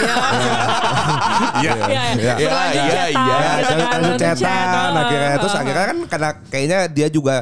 Iya. 1.55 1.74
Iya, 1.74 1.74
iya. 1.88 2.03
Iya. 2.15 2.34
Iya, 2.36 3.03
iya. 3.07 3.38
gitu 3.55 3.74
Ya, 3.75 3.88
kan, 3.88 4.01
chatan 4.03 4.36
chat, 4.36 4.91
akhirnya 4.93 5.29
oh, 5.31 5.39
terus 5.39 5.53
oh, 5.55 5.62
akhirnya 5.62 5.86
kan 5.86 5.98
karena 6.05 6.29
kayaknya 6.51 6.79
dia 6.91 7.07
juga 7.07 7.36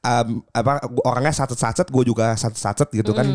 um, 0.00 0.28
apa 0.50 0.72
orangnya 1.02 1.30
sacet-sacet 1.32 1.86
gue 1.86 2.04
juga 2.04 2.34
sacet-sacet 2.34 2.88
gitu 2.92 3.12
kan 3.12 3.26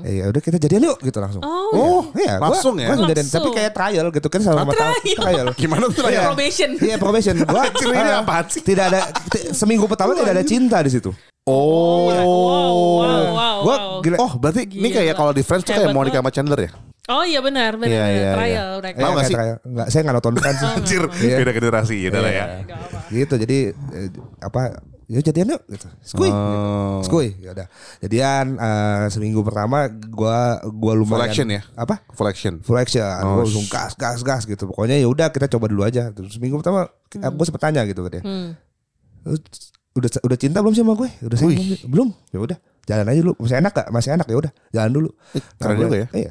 Eh, 0.00 0.24
ya 0.24 0.32
udah 0.32 0.40
kita 0.40 0.56
jadian 0.56 0.88
yuk 0.88 0.96
gitu 1.02 1.18
langsung 1.18 1.42
Oh. 1.44 2.08
iya 2.16 2.40
gua- 2.40 2.56
langsung 2.56 2.74
ya? 2.78 2.88
gua 2.88 3.04
jadian. 3.04 3.20
Langsung. 3.20 3.36
tapi 3.36 3.48
kayak 3.52 3.72
trial 3.74 4.06
gitu 4.08 4.28
kan 4.30 4.40
sama 4.40 4.58
sama 4.64 4.72
tahu 4.72 4.92
trial. 4.96 5.18
trial 5.20 5.46
Gimana 5.54 5.84
tuh? 5.90 6.02
Iya. 6.08 6.22
Probation. 6.32 6.70
iya 6.80 6.96
probation 6.96 7.34
gua 7.50 7.62
Ini 7.68 7.98
ah, 8.00 8.22
apaan 8.24 8.46
sih? 8.48 8.62
tidak 8.64 8.84
ada 8.94 9.00
seminggu 9.52 9.84
pertama 9.84 10.14
tidak 10.14 10.32
ada 10.32 10.44
cinta 10.46 10.80
di 10.80 10.90
situ 10.90 11.10
Oh. 11.44 12.06
Wow, 12.06 12.20
wow, 12.20 12.74
wow, 13.32 13.56
Gua 13.64 13.76
wow. 13.76 14.00
gila 14.00 14.16
Oh, 14.20 14.32
berarti 14.38 14.68
ini 14.70 14.88
kayak 14.88 15.16
kalau 15.16 15.32
di 15.32 15.42
Friends 15.42 15.64
tuh 15.64 15.72
kayak 15.72 15.90
Monica 15.90 16.20
sama 16.20 16.30
Chandler 16.30 16.68
ya? 16.68 16.70
Oh 17.06 17.24
iya 17.24 17.40
benar, 17.40 17.74
benar, 17.74 17.88
Iya, 17.88 18.02
benar. 18.02 18.12
iya, 18.12 18.30
trial 18.34 18.50
iya. 18.68 18.78
mereka. 18.78 18.96
Mau 18.96 19.00
Iya, 19.00 19.08
nggak 19.08 19.16
kayak 19.16 19.26
sih? 19.26 19.34
trial. 19.34 19.56
Enggak, 19.64 19.86
saya 19.88 20.00
nggak 20.00 20.16
nonton 20.16 20.34
Friends. 20.36 20.60
Anjir, 20.62 21.02
Iya. 21.16 21.36
beda 21.38 21.52
generasi 21.52 21.94
ya 21.96 22.08
udah 22.08 22.20
lah 22.20 22.32
ya. 22.32 22.44
gitu 23.10 23.34
jadi 23.36 23.58
eh, 23.74 24.08
apa 24.38 24.60
ya 25.04 25.18
jadian 25.20 25.50
yuk 25.50 25.62
gitu 25.66 25.90
skui 26.00 26.30
Oh. 26.30 27.02
skui 27.02 27.34
ya 27.36 27.50
udah 27.50 27.66
jadian 27.98 28.54
eh, 28.54 29.04
seminggu 29.08 29.42
pertama 29.42 29.90
gua 29.90 30.62
gua 30.64 30.94
lumayan 30.94 31.18
Full 31.18 31.26
action 31.26 31.46
ya? 31.50 31.62
apa 31.74 31.98
Full 32.08 32.28
action. 32.28 32.54
full 32.62 32.78
action 32.78 33.02
Oh, 33.18 33.34
gua 33.34 33.42
langsung 33.42 33.66
gas 33.66 33.92
gas 33.94 34.22
gas 34.22 34.42
gitu 34.44 34.64
pokoknya 34.64 34.94
ya 34.94 35.06
udah 35.06 35.26
kita 35.28 35.50
coba 35.50 35.66
dulu 35.66 35.82
aja 35.82 36.08
terus 36.08 36.30
seminggu 36.32 36.54
pertama 36.56 36.86
Hmm. 37.10 37.26
gue 37.28 37.42
sempet 37.42 37.58
tanya 37.60 37.82
gitu 37.82 38.06
ke 38.06 38.10
dia 38.12 38.22
"Lu 38.22 39.34
udah 39.92 40.10
udah 40.22 40.38
cinta 40.38 40.62
belum 40.62 40.70
sih 40.70 40.80
sama 40.80 40.94
gue 40.94 41.10
udah 41.20 41.34
sayang 41.36 41.58
belum 41.58 41.90
belum 41.90 42.08
ya 42.30 42.38
udah 42.40 42.58
jalan 42.86 43.04
aja 43.04 43.20
dulu 43.20 43.34
masih 43.36 43.56
enak 43.58 43.72
gak 43.74 43.88
masih 43.90 44.10
enak 44.12 44.26
ya 44.26 44.36
udah 44.38 44.52
jalan 44.70 44.90
dulu 44.92 45.10
keren 45.58 45.66
Nah, 45.66 45.74
juga 45.76 45.88
gua- 45.88 45.98
ya. 45.98 46.06
iya 46.14 46.30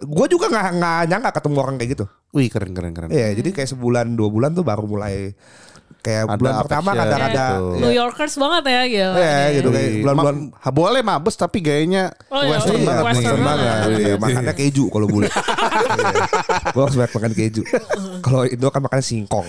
Gue 0.00 0.26
juga 0.26 0.46
nggak 0.46 0.66
nggak 0.76 1.00
nyangka 1.06 1.30
ketemu 1.32 1.56
orang 1.56 1.76
kayak 1.76 1.90
gitu. 1.92 2.04
Wih 2.30 2.46
keren 2.46 2.70
keren 2.70 2.90
keren. 2.90 3.08
Iya, 3.08 3.34
jadi 3.34 3.50
kayak 3.52 3.70
sebulan 3.70 4.06
dua 4.12 4.28
bulan 4.28 4.50
tuh 4.50 4.62
baru 4.62 4.84
mulai 4.84 5.34
kayak 6.00 6.24
Ada 6.24 6.34
bulan 6.34 6.52
pertama 6.60 6.88
affection 6.88 7.02
kadang-ada 7.04 7.44
gitu. 7.44 7.66
New 7.76 7.92
Yorkers 7.92 8.34
banget 8.34 8.62
ya 8.64 8.82
gitu. 8.88 9.10
Iya, 9.12 9.38
gitu 9.52 9.68
kayak 9.68 9.90
bulan-bulan 10.00 10.36
ma- 10.40 10.52
ha, 10.56 10.68
boleh 10.70 11.00
mabes 11.02 11.36
tapi 11.36 11.58
gayanya 11.60 12.04
Oh, 12.26 12.40
iya, 12.40 12.56
western 12.56 12.78
iya, 12.78 12.86
banget. 12.86 13.02
nih. 13.02 13.08
western 13.12 13.40
banget. 13.42 13.68
Iya, 14.00 14.14
makannya 14.16 14.54
keju 14.56 14.84
kalau 14.88 15.06
bule. 15.06 15.28
Gue 16.74 16.82
harus 16.82 16.96
banyak 16.96 17.12
makan 17.12 17.32
keju. 17.32 17.62
Kalau 18.20 18.42
Indo 18.44 18.68
kan 18.68 18.80
makan 18.80 19.00
singkong. 19.00 19.46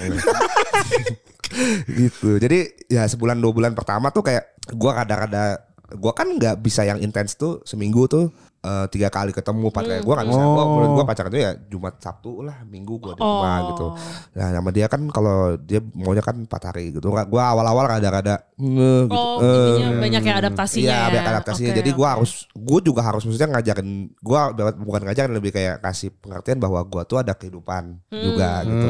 gitu. 1.88 2.30
Jadi 2.38 2.60
ya 2.88 3.04
sebulan 3.06 3.38
dua 3.38 3.52
bulan 3.52 3.72
pertama 3.72 4.10
tuh 4.10 4.24
kayak 4.24 4.44
gue 4.68 4.92
kadang-kadang 4.92 5.56
gue 5.92 6.14
kan 6.14 6.28
nggak 6.30 6.56
bisa 6.60 6.84
yang 6.84 7.00
intens 7.00 7.36
tuh 7.36 7.60
seminggu 7.62 8.08
tuh 8.08 8.32
eh, 8.62 8.86
tiga 8.88 9.10
kali 9.10 9.32
ketemu 9.32 9.68
empat 9.68 9.84
kali 9.84 10.00
gue 10.00 10.14
nggak 10.14 10.28
bisa 10.28 10.42
gue 10.44 10.64
menurut 10.64 10.92
gue 10.94 11.06
pacaran 11.06 11.30
tuh 11.30 11.42
ya 11.42 11.52
Jumat 11.66 11.96
Sabtu 11.98 12.32
lah 12.42 12.62
Minggu 12.64 12.98
gue 12.98 13.14
di 13.14 13.22
rumah 13.22 13.58
Oh. 13.58 13.68
gitu 13.70 13.86
nah 14.34 14.48
sama 14.52 14.70
dia 14.70 14.86
kan 14.86 15.02
kalau 15.08 15.58
dia 15.58 15.82
maunya 15.92 16.22
kan 16.22 16.38
empat 16.40 16.62
hari 16.70 16.94
gitu 16.94 17.10
gue 17.10 17.42
awal-awal 17.42 17.86
kadang-kadang 17.88 18.38
nge 18.56 18.92
gitu 19.10 19.18
Oh, 19.18 19.42
intinya 19.42 19.90
banyak 19.98 20.22
yang 20.22 20.38
adaptasinya 20.38 20.86
Iya, 20.86 20.94
ya. 20.94 21.10
banyak 21.10 21.30
adaptasinya. 21.34 21.72
Oke, 21.72 21.80
Jadi 21.82 21.90
gua 21.92 22.06
oke. 22.06 22.14
harus 22.14 22.32
gue 22.54 22.80
juga 22.84 23.02
harus 23.02 23.22
maksudnya 23.26 23.50
ngajarin 23.52 23.90
gua 24.22 24.42
bukan 24.78 25.02
ngajarin 25.02 25.34
lebih 25.34 25.52
kayak 25.52 25.82
kasih 25.82 26.14
pengertian 26.14 26.62
bahwa 26.62 26.86
gua 26.86 27.02
tuh 27.02 27.18
ada 27.18 27.34
kehidupan 27.34 27.98
Hmm. 28.08 28.22
juga 28.22 28.62
gitu. 28.62 28.90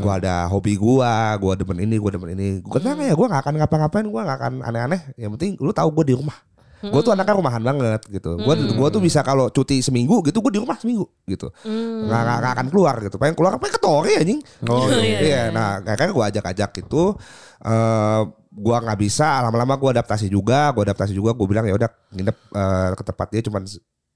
Gua 0.00 0.12
ada 0.16 0.48
hobi 0.48 0.74
gua, 0.74 1.12
gua 1.36 1.52
demen 1.52 1.84
ini, 1.84 2.00
gua 2.00 2.10
demen 2.10 2.32
ini. 2.32 2.48
Gua 2.58 2.80
tenang 2.80 3.04
ya, 3.04 3.12
gua 3.12 3.26
nggak 3.28 3.42
akan 3.44 3.54
ngapa-ngapain, 3.60 4.06
gua 4.08 4.20
nggak 4.24 4.38
akan 4.40 4.52
aneh-aneh. 4.64 5.00
Yang 5.14 5.30
penting 5.36 5.50
lu 5.60 5.70
tahu 5.70 5.88
gua 5.92 6.04
di 6.04 6.14
rumah. 6.16 6.36
Gue 6.82 7.00
tuh 7.00 7.12
anaknya 7.14 7.34
rumahan 7.38 7.62
banget 7.62 8.02
gitu. 8.10 8.34
Gue 8.34 8.54
gua 8.74 8.88
tuh 8.90 8.98
bisa 8.98 9.22
kalau 9.22 9.46
cuti 9.54 9.78
seminggu 9.78 10.18
gitu, 10.26 10.42
gue 10.42 10.58
di 10.58 10.60
rumah 10.60 10.74
seminggu 10.74 11.06
gitu. 11.30 11.46
Nggak, 11.62 12.20
nggak, 12.26 12.36
nggak 12.42 12.52
akan 12.58 12.66
keluar 12.74 12.94
gitu. 12.98 13.16
Pengen 13.22 13.34
keluar 13.38 13.54
pengen 13.62 13.74
ke 13.78 13.80
Tori 13.80 14.12
anjing. 14.18 14.40
Oh, 14.66 14.90
iya. 14.98 15.18
Iya, 15.22 15.42
nah 15.54 15.78
kayak 15.78 16.10
gue 16.10 16.24
ajak-ajak 16.34 16.70
gitu. 16.82 17.14
eh 17.62 18.22
gua 18.52 18.76
nggak 18.84 18.98
bisa, 19.00 19.40
lama-lama 19.48 19.78
gua 19.80 19.90
adaptasi 19.96 20.26
juga, 20.28 20.74
gua 20.74 20.82
adaptasi 20.84 21.14
juga. 21.14 21.32
Gue 21.32 21.46
bilang 21.46 21.64
ya 21.64 21.78
udah 21.78 21.90
nginep 22.12 22.36
eh, 22.52 22.88
ke 22.98 23.04
tempat 23.06 23.26
dia 23.30 23.42
cuman 23.46 23.62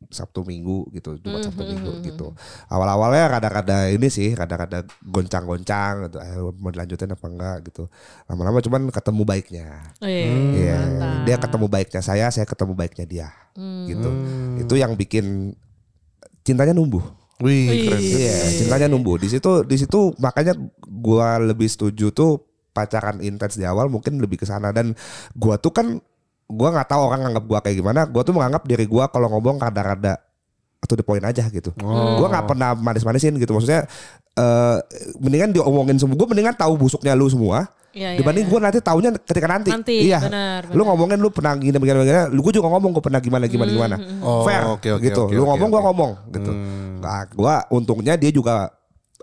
Sabtu 0.08 0.42
Minggu 0.42 0.86
gitu, 0.90 1.18
Jumat 1.18 1.46
Sabtu 1.46 1.62
Minggu 1.62 2.02
gitu. 2.02 2.32
Awal-awalnya 2.66 3.26
kadang-kadang 3.28 3.90
ini 3.90 4.08
sih, 4.08 4.32
kadang-kadang 4.32 4.86
goncang-goncang 5.02 6.06
gitu. 6.08 6.16
Eh, 6.18 6.38
mau 6.56 6.70
dilanjutin 6.70 7.12
apa 7.12 7.26
enggak 7.26 7.56
gitu. 7.68 7.90
Lama-lama 8.26 8.58
cuman 8.60 8.88
ketemu 8.90 9.22
baiknya. 9.22 9.66
Oh, 9.98 10.08
iya, 10.08 10.26
Iya, 10.30 10.78
mantap. 10.78 11.24
dia 11.26 11.36
ketemu 11.42 11.66
baiknya 11.66 12.00
saya, 12.02 12.26
saya 12.30 12.46
ketemu 12.46 12.72
baiknya 12.74 13.06
dia. 13.06 13.28
Gitu. 13.86 14.10
Itu 14.62 14.74
yang 14.76 14.94
bikin 14.94 15.56
cintanya 16.42 16.72
numbuh. 16.72 17.02
Wih 17.36 17.68
Wih. 17.68 17.84
keren. 17.90 18.00
Iya, 18.00 18.36
cintanya 18.56 18.88
numbuh. 18.88 19.20
Di 19.20 19.28
situ 19.28 19.60
di 19.66 19.76
situ 19.76 20.16
makanya 20.16 20.56
gua 20.80 21.36
lebih 21.36 21.68
setuju 21.68 22.08
tuh 22.08 22.40
pacaran 22.72 23.20
intens 23.20 23.56
di 23.56 23.64
awal 23.64 23.88
mungkin 23.88 24.20
lebih 24.20 24.40
ke 24.40 24.46
sana 24.48 24.72
dan 24.72 24.96
gua 25.36 25.56
tuh 25.56 25.72
kan 25.72 26.00
gua 26.46 26.68
nggak 26.72 26.88
tahu 26.88 27.00
orang 27.10 27.20
nganggap 27.26 27.44
gua 27.44 27.58
kayak 27.62 27.76
gimana. 27.82 28.00
Gua 28.06 28.22
tuh 28.22 28.34
menganggap 28.34 28.62
diri 28.64 28.86
gua 28.86 29.10
kalau 29.10 29.30
ngomong 29.30 29.58
rada-rada 29.58 30.22
atau 30.80 30.94
the 30.94 31.02
point 31.02 31.22
aja 31.22 31.46
gitu. 31.50 31.74
Gua 31.82 32.26
nggak 32.30 32.46
pernah 32.46 32.74
manis-manisin 32.78 33.34
gitu. 33.36 33.52
Maksudnya 33.54 33.84
eh 34.36 34.76
mendingan 35.18 35.50
diomongin 35.50 35.98
semua. 35.98 36.14
Gua 36.14 36.28
mendingan 36.30 36.54
tahu 36.54 36.78
busuknya 36.78 37.18
lu 37.18 37.26
semua. 37.26 37.66
Iya, 37.96 38.12
iya, 38.12 38.18
dibanding 38.20 38.44
iya. 38.44 38.52
gua 38.52 38.60
nanti 38.60 38.78
taunya 38.84 39.10
ketika 39.16 39.48
nanti. 39.48 39.70
Nanti, 39.72 39.96
iya. 40.04 40.20
benar, 40.20 40.68
Lu 40.68 40.84
benar. 40.84 40.86
ngomongin 40.92 41.16
lu 41.16 41.32
pernah 41.32 41.56
gini 41.56 41.80
begini 41.80 41.96
begini. 42.04 42.28
Lu 42.28 42.40
gua 42.44 42.52
juga 42.52 42.68
ngomong 42.68 42.90
gua 42.92 43.04
pernah 43.08 43.20
gimana 43.24 43.44
gimana 43.48 43.70
gimana. 43.72 43.96
Oh, 44.20 44.44
Fair 44.44 44.68
oke, 44.68 45.00
oke, 45.00 45.08
gitu. 45.08 45.24
oke, 45.24 45.32
lu 45.32 45.48
ngomong 45.48 45.68
gua 45.72 45.80
oke. 45.80 45.86
ngomong 45.88 46.10
gitu. 46.28 46.52
Nah, 47.00 47.24
gua 47.32 47.54
untungnya 47.72 48.20
dia 48.20 48.28
juga 48.28 48.68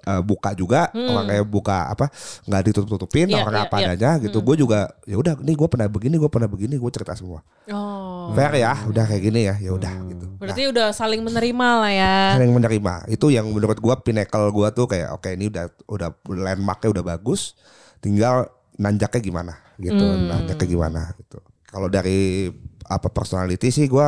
eh, 0.04 0.22
buka 0.24 0.52
juga 0.54 0.92
orang 0.94 1.26
kayak 1.32 1.46
buka 1.48 1.78
apa 1.90 2.12
nggak 2.48 2.62
ditutup 2.70 2.90
tutupin 3.00 3.32
Iya, 3.32 3.42
orang 3.42 3.56
iya, 3.56 3.66
apa 3.66 3.76
iya. 3.80 3.86
adanya 3.96 4.12
gitu. 4.20 4.38
Gue 4.44 4.56
juga 4.60 4.92
ya 5.08 5.16
udah 5.18 5.34
nih 5.40 5.56
gue 5.56 5.68
pernah 5.72 5.88
begini 5.88 6.16
gue 6.20 6.30
pernah 6.30 6.50
begini 6.52 6.76
gue 6.78 6.92
cerita 6.92 7.16
semua. 7.16 7.42
Oh. 7.72 8.36
fair 8.36 8.56
ya 8.60 8.76
udah 8.88 9.04
kayak 9.08 9.24
gini 9.24 9.48
ya 9.48 9.56
ya 9.60 9.72
udah 9.76 9.94
gitu. 10.12 10.26
Berarti 10.40 10.62
udah 10.72 10.88
saling 10.92 11.24
menerima 11.24 11.68
lah 11.80 11.92
ya. 11.92 12.16
saling 12.36 12.52
menerima. 12.52 12.94
Itu 13.08 13.32
yang 13.32 13.48
menurut 13.52 13.80
gue 13.80 13.96
pinnacle 14.04 14.52
gue 14.52 14.68
tuh 14.76 14.86
kayak 14.88 15.16
oke 15.16 15.28
ini 15.32 15.48
udah 15.48 15.66
udah 15.88 16.10
landmarknya 16.28 16.90
udah 17.00 17.04
bagus 17.04 17.56
tinggal 18.04 18.52
nanjaknya 18.76 19.22
gimana 19.24 19.54
gitu 19.80 20.04
nanjaknya 20.04 20.68
gimana 20.68 21.02
gitu. 21.16 21.40
Kalau 21.74 21.90
dari 21.90 22.52
apa 22.84 23.08
personality 23.08 23.70
sih 23.70 23.88
gue 23.88 24.08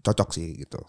cocok 0.00 0.28
sih 0.32 0.56
gitu 0.56 0.80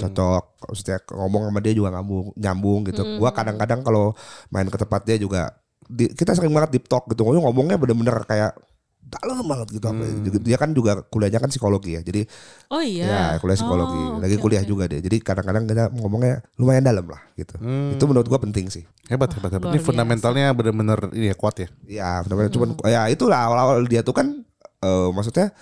cocok 0.00 0.42
maksudnya 0.64 0.98
ngomong 1.12 1.52
sama 1.52 1.60
dia 1.60 1.72
juga 1.72 1.92
nyambung 1.92 2.32
nyambung 2.34 2.80
gitu 2.88 3.02
gue 3.20 3.30
kadang-kadang 3.30 3.80
kalau 3.80 4.16
main 4.48 4.66
ke 4.66 4.76
tempat 4.76 5.04
dia 5.04 5.16
juga 5.16 5.52
di- 5.84 6.10
kita 6.10 6.32
sering 6.32 6.50
banget 6.50 6.72
deep 6.72 6.88
talk 6.88 7.04
gitu 7.06 7.20
ngomongnya 7.22 7.76
bener-bener 7.76 8.16
kayak 8.24 8.56
dalam 9.04 9.44
banget 9.44 9.76
gitu 9.78 9.86
apa 9.86 10.00
dia 10.40 10.56
kan 10.56 10.72
juga 10.72 11.04
kuliahnya 11.04 11.36
kan 11.36 11.52
psikologi 11.52 11.94
ya 11.94 12.00
jadi 12.00 12.24
Oh 12.72 12.80
iya. 12.82 13.04
Ya 13.06 13.22
kuliah 13.38 13.54
psikologi. 13.54 13.94
Oh, 13.94 14.18
Lagi 14.18 14.34
oke, 14.34 14.42
kuliah 14.42 14.64
oke. 14.64 14.70
juga 14.74 14.84
dia. 14.90 14.98
Jadi 14.98 15.22
kadang-kadang 15.22 15.68
kita 15.68 15.92
ngomongnya 15.94 16.42
lumayan 16.58 16.82
dalam 16.82 17.06
lah 17.06 17.22
gitu. 17.38 17.54
Itu 17.94 18.04
menurut 18.10 18.26
gua 18.26 18.40
penting 18.42 18.66
sih. 18.72 18.82
Hebat 19.06 19.30
hebat 19.38 19.54
hebat. 19.54 19.70
Luar 19.70 19.76
Ini 19.76 19.84
fundamentalnya 19.84 20.50
bener-bener 20.50 20.98
ini 21.14 21.30
ya 21.30 21.36
kuat 21.38 21.54
ya. 21.62 21.68
Ya 21.86 22.10
benar-benar 22.26 22.50
cuman 22.50 22.68
ya 22.82 23.06
itulah 23.06 23.38
awal-awal 23.46 23.86
dia 23.86 24.02
tuh 24.02 24.16
kan 24.16 24.42
eh, 24.82 25.08
maksudnya 25.14 25.52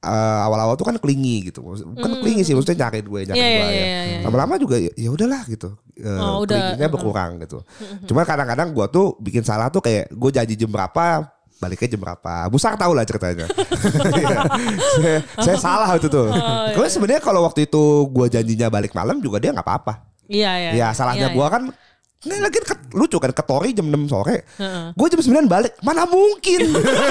eh, 0.00 0.10
awal-awal 0.42 0.74
tuh 0.74 0.84
kan 0.84 0.96
klingi 0.96 1.46
gitu. 1.46 1.60
Maksud- 1.60 1.88
Bukan 1.92 2.10
klingi 2.20 2.40
sih 2.40 2.52
maksudnya 2.52 2.84
nyariin 2.84 3.04
gue, 3.04 3.20
nyariin 3.26 3.36
Iya, 3.36 3.48
gue 3.52 3.60
iya, 3.60 3.68
ya. 3.68 3.84
iya, 3.84 4.00
iya. 4.02 4.18
Lama-lama 4.24 4.54
juga 4.56 4.76
ya 4.76 4.92
ya 4.92 5.08
udahlah 5.08 5.42
gitu. 5.44 5.68
Eh, 5.94 6.08
Oh, 6.16 6.42
udah. 6.42 6.56
klinginya 6.72 6.88
berkurang 6.88 7.30
gitu. 7.38 7.58
Cuma 8.04 8.24
kadang-kadang 8.24 8.72
gua 8.72 8.86
tuh 8.86 9.14
bikin 9.18 9.40
salah 9.40 9.68
tuh 9.68 9.80
kayak 9.80 10.08
gue 10.08 10.30
janji 10.30 10.56
jam 10.56 10.68
berapa 10.68 11.28
baliknya 11.56 11.92
jam 11.92 12.00
berapa. 12.00 12.48
Busar 12.48 12.72
tahu 12.74 12.92
lah 12.92 13.04
ceritanya. 13.04 13.44
Iya. 14.10 14.38
saya, 14.96 15.18
saya 15.36 15.56
salah 15.58 15.90
itu 15.92 16.08
tuh. 16.08 16.32
Gue 16.72 16.86
sebenarnya 16.86 17.20
kalau 17.20 17.44
waktu 17.44 17.64
itu 17.64 17.82
gue 18.06 18.26
janjinya 18.30 18.68
balik 18.68 18.90
malam 18.90 19.20
juga 19.20 19.36
dia 19.36 19.52
nggak 19.52 19.62
apa-apa. 19.62 20.08
Iya, 20.24 20.52
iya. 20.56 20.70
Ya 20.72 20.88
salahnya 20.90 21.28
Iya, 21.28 21.34
gua 21.34 21.46
kan 21.50 21.62
ini 22.20 22.36
lagi 22.36 22.60
ke, 22.60 22.76
lucu 22.92 23.16
kan 23.16 23.32
ke 23.32 23.40
Tori 23.40 23.72
jam 23.72 23.88
6 23.88 23.96
sore. 24.06 24.44
Heeh. 24.60 24.92
Gue 24.92 25.08
jam 25.08 25.24
9 25.40 25.48
balik. 25.48 25.72
Mana 25.80 26.04
mungkin? 26.04 26.68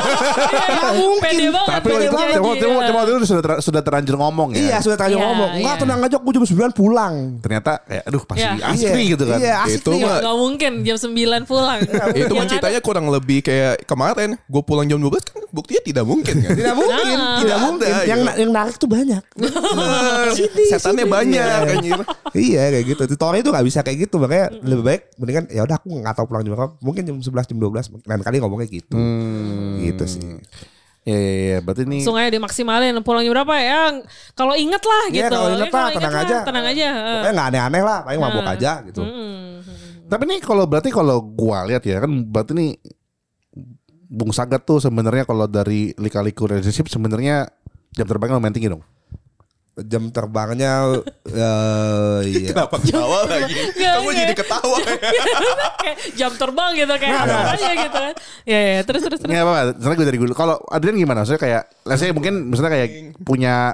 Mana 0.69 0.93
mungkin? 0.93 1.25
Pede 1.25 1.49
banget. 1.49 1.69
Tapi 1.73 1.87
pede 1.87 1.97
waktu 1.97 2.05
itu 2.05 2.13
banget. 2.13 2.37
cuma 2.37 2.49
Iya. 2.53 2.61
cuma 2.61 2.79
cuma 2.85 2.99
itu 3.01 3.25
sudah 3.25 3.41
ter- 3.41 3.61
sudah 3.65 3.81
terlanjur 3.81 4.15
ngomong 4.15 4.53
ya. 4.53 4.61
Iya 4.61 4.77
sudah 4.79 4.93
tanya 4.95 5.17
Iya, 5.17 5.25
ngomong. 5.25 5.49
Enggak 5.57 5.73
iya. 5.73 5.81
tenang 5.81 5.99
aja 6.05 6.17
gue 6.21 6.31
jam 6.31 6.45
9 6.45 6.77
pulang. 6.77 7.13
Ternyata 7.41 7.71
kayak 7.81 8.03
aduh 8.05 8.21
pasti 8.23 8.45
Iya. 8.45 8.53
asik 8.69 8.85
Iya. 8.85 8.93
nih 8.93 9.05
gitu 9.09 9.23
kan. 9.25 9.37
Iya, 9.41 9.53
asik 9.65 9.81
Itu 9.81 9.89
nih. 9.89 10.01
mah 10.05 10.17
Gak 10.21 10.37
mungkin 10.37 10.71
jam 10.85 10.97
9 10.99 11.41
pulang. 11.43 11.79
itu 11.81 11.97
mah 12.29 12.37
Yang 12.37 12.49
ceritanya 12.53 12.79
kurang 12.79 13.05
lebih 13.09 13.39
kayak 13.41 13.73
kemarin 13.83 14.29
gue 14.37 14.61
pulang 14.61 14.85
jam 14.85 15.01
12 15.01 15.25
kan 15.25 15.41
buktinya 15.49 15.81
tidak 15.81 16.05
mungkin 16.05 16.35
kan. 16.37 16.53
Tidak 16.53 16.75
mungkin, 16.77 17.05
Nah. 17.09 17.41
tidak 17.41 17.57
Ada, 17.57 17.65
mungkin. 17.65 17.89
gitu. 17.89 18.05
Yang 18.05 18.19
yang 18.37 18.51
narik 18.53 18.75
tuh 18.77 18.85
banyak. 18.85 19.23
Sini, 20.37 20.63
Setannya 20.69 21.05
banyak 21.09 21.61
Iya. 21.81 21.97
Iya 22.29 22.63
kayak 22.77 22.85
gitu. 22.87 23.01
Tori 23.17 23.41
itu 23.41 23.49
gak 23.49 23.65
bisa 23.65 23.81
kayak 23.81 24.05
gitu. 24.05 24.21
Makanya 24.21 24.53
lebih 24.61 24.85
baik 24.85 24.98
mendingan 25.17 25.45
ya 25.49 25.61
udah 25.65 25.77
aku 25.79 25.87
nggak 25.89 26.15
tahu 26.15 26.25
pulang 26.29 26.43
jam 26.45 26.53
berapa. 26.55 26.75
Mungkin 26.79 27.03
jam 27.07 27.15
11 27.19 27.49
jam 27.49 27.57
12 27.57 28.05
lain 28.05 28.21
kali 28.23 28.35
ngomongnya 28.39 28.67
gitu. 28.69 28.97
Gitu 29.79 30.03
sih. 30.05 30.21
Iya 31.07 31.17
iya 31.17 31.33
iya. 31.33 31.57
Berarti 31.63 31.87
ini 31.87 32.03
Langsung 32.03 32.19
aja 32.19 32.29
dimaksimalin 32.29 32.93
pulangnya 33.01 33.31
berapa 33.31 33.55
ya 33.55 34.03
Kalau 34.35 34.51
inget 34.51 34.83
lah 34.83 35.03
Iya 35.07 35.15
gitu 35.15 35.31
kalau 35.31 35.49
inget 35.55 35.71
Ya, 35.71 35.79
lah 35.79 35.89
tenang 35.89 36.13
inget 36.13 36.19
aja. 36.21 36.35
lah, 36.35 36.43
Tenang 36.45 36.65
aja. 36.67 36.87
Pokoknya 36.91 37.33
gak 37.33 37.47
aneh-aneh 37.49 37.81
lah. 37.81 37.99
Paling 38.03 38.19
mabuk 38.19 38.45
aja 38.45 38.71
gitu. 38.83 39.01
Tapi 40.09 40.23
nih 40.25 40.39
kalau 40.41 40.63
berarti 40.65 40.89
kalau 40.89 41.17
gua 41.21 41.69
lihat 41.69 41.85
ya 41.85 42.01
kan 42.01 42.11
berarti 42.27 42.51
nih 42.57 42.69
Bung 44.09 44.33
Sagat 44.33 44.65
tuh 44.65 44.81
sebenarnya 44.81 45.21
kalau 45.21 45.45
dari 45.45 45.93
lika-liku 45.93 46.49
relationship 46.49 46.89
sebenarnya 46.89 47.45
jam 47.93 48.05
terbangnya 48.09 48.41
lumayan 48.41 48.53
tinggi 48.57 48.69
dong. 48.73 48.81
Jam 49.79 50.11
terbangnya 50.11 50.99
eh 51.29 52.19
iya. 52.27 52.51
Kenapa 52.51 52.75
ketawa 52.83 53.23
lagi? 53.29 53.55
Nggak, 53.79 53.93
Kamu 53.95 54.07
nggak. 54.07 54.19
jadi 54.19 54.33
ketawa. 54.35 54.77
Kayak 55.83 55.97
jam 56.19 56.31
terbang 56.35 56.71
gitu 56.75 56.93
Kayak 56.99 57.15
apa 57.23 57.39
aja 57.55 57.71
gitu 57.77 57.97
kan 57.97 58.13
Ya 58.43 58.59
ya 58.59 58.81
terus 58.83 59.01
terus 59.07 59.19
terus 59.23 59.31
apa-apa. 59.31 59.77
Sebenarnya 59.79 59.97
gue 60.03 60.07
dari 60.11 60.19
dulu. 60.19 60.33
Kalau 60.35 60.55
Adrian 60.67 60.99
gimana? 60.99 61.23
Maksudnya 61.23 61.39
kayak, 61.39 61.63
let's 61.87 62.01
say 62.03 62.11
mungkin 62.11 62.51
misalnya 62.51 62.71
kayak 62.75 62.89
punya 63.23 63.71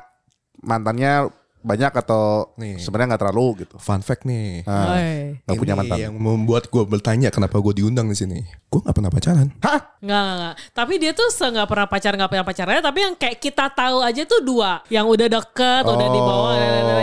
mantannya 0.61 1.29
banyak 1.65 1.89
atau 1.89 2.53
Nih. 2.61 2.77
sebenarnya 2.77 3.17
nggak 3.17 3.23
terlalu 3.25 3.65
gitu. 3.65 3.75
Fun 3.81 4.05
fact 4.05 4.29
nih. 4.29 4.61
Ah, 4.69 4.93
Oi. 4.93 5.41
nggak 5.41 5.57
punya 5.57 5.73
mantan. 5.73 5.97
Yang 5.97 6.13
membuat 6.13 6.69
gue 6.69 6.83
bertanya 6.85 7.33
kenapa 7.33 7.57
gue 7.57 7.81
diundang 7.81 8.05
di 8.05 8.13
sini. 8.13 8.45
Gue 8.69 8.85
nggak 8.85 8.93
pernah 8.93 9.09
pacaran. 9.09 9.49
Hah? 9.65 9.81
Enggak, 9.97 10.21
enggak, 10.21 10.35
enggak. 10.37 10.55
Tapi 10.77 10.93
dia 11.01 11.11
tuh 11.17 11.27
se 11.33 11.45
nggak 11.49 11.65
pernah 11.65 11.87
pacaran, 11.89 12.15
nggak 12.21 12.31
pernah 12.31 12.45
pacarannya. 12.45 12.83
Tapi 12.85 12.99
yang 13.01 13.13
kayak 13.17 13.37
kita 13.41 13.65
tahu 13.73 13.97
aja 14.05 14.21
tuh 14.29 14.41
dua. 14.45 14.71
Yang 14.93 15.05
udah 15.09 15.27
deket, 15.41 15.83
udah 15.83 16.07
di 16.13 16.21
bawah, 16.21 16.53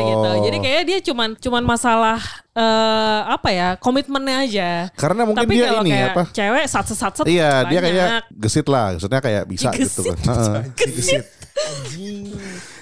gitu. 0.06 0.30
Jadi 0.46 0.56
kayaknya 0.62 0.84
dia 0.86 0.98
cuman 1.10 1.28
cuman 1.34 1.62
masalah 1.66 2.20
eh 2.52 3.20
apa 3.32 3.48
ya 3.48 3.68
komitmennya 3.80 4.36
aja. 4.44 4.70
Karena 4.92 5.24
mungkin 5.24 5.42
Tapi 5.48 5.54
dia 5.56 5.66
kalau 5.72 5.82
ini 5.82 5.90
kayak 5.90 6.10
apa? 6.12 6.22
Cewek 6.36 6.64
sat 6.68 6.86
sat 6.92 7.12
sat 7.16 7.26
Iya, 7.26 7.64
dia 7.66 7.78
kayak 7.80 7.96
banyak. 7.96 8.24
gesit 8.38 8.66
lah. 8.68 8.86
Maksudnya 8.94 9.20
kayak 9.24 9.42
bisa 9.48 9.68
Gesit. 9.72 9.88
gitu 9.88 10.00
kan. 10.12 10.16
Heeh. 10.22 10.60
Gesit. 10.78 11.24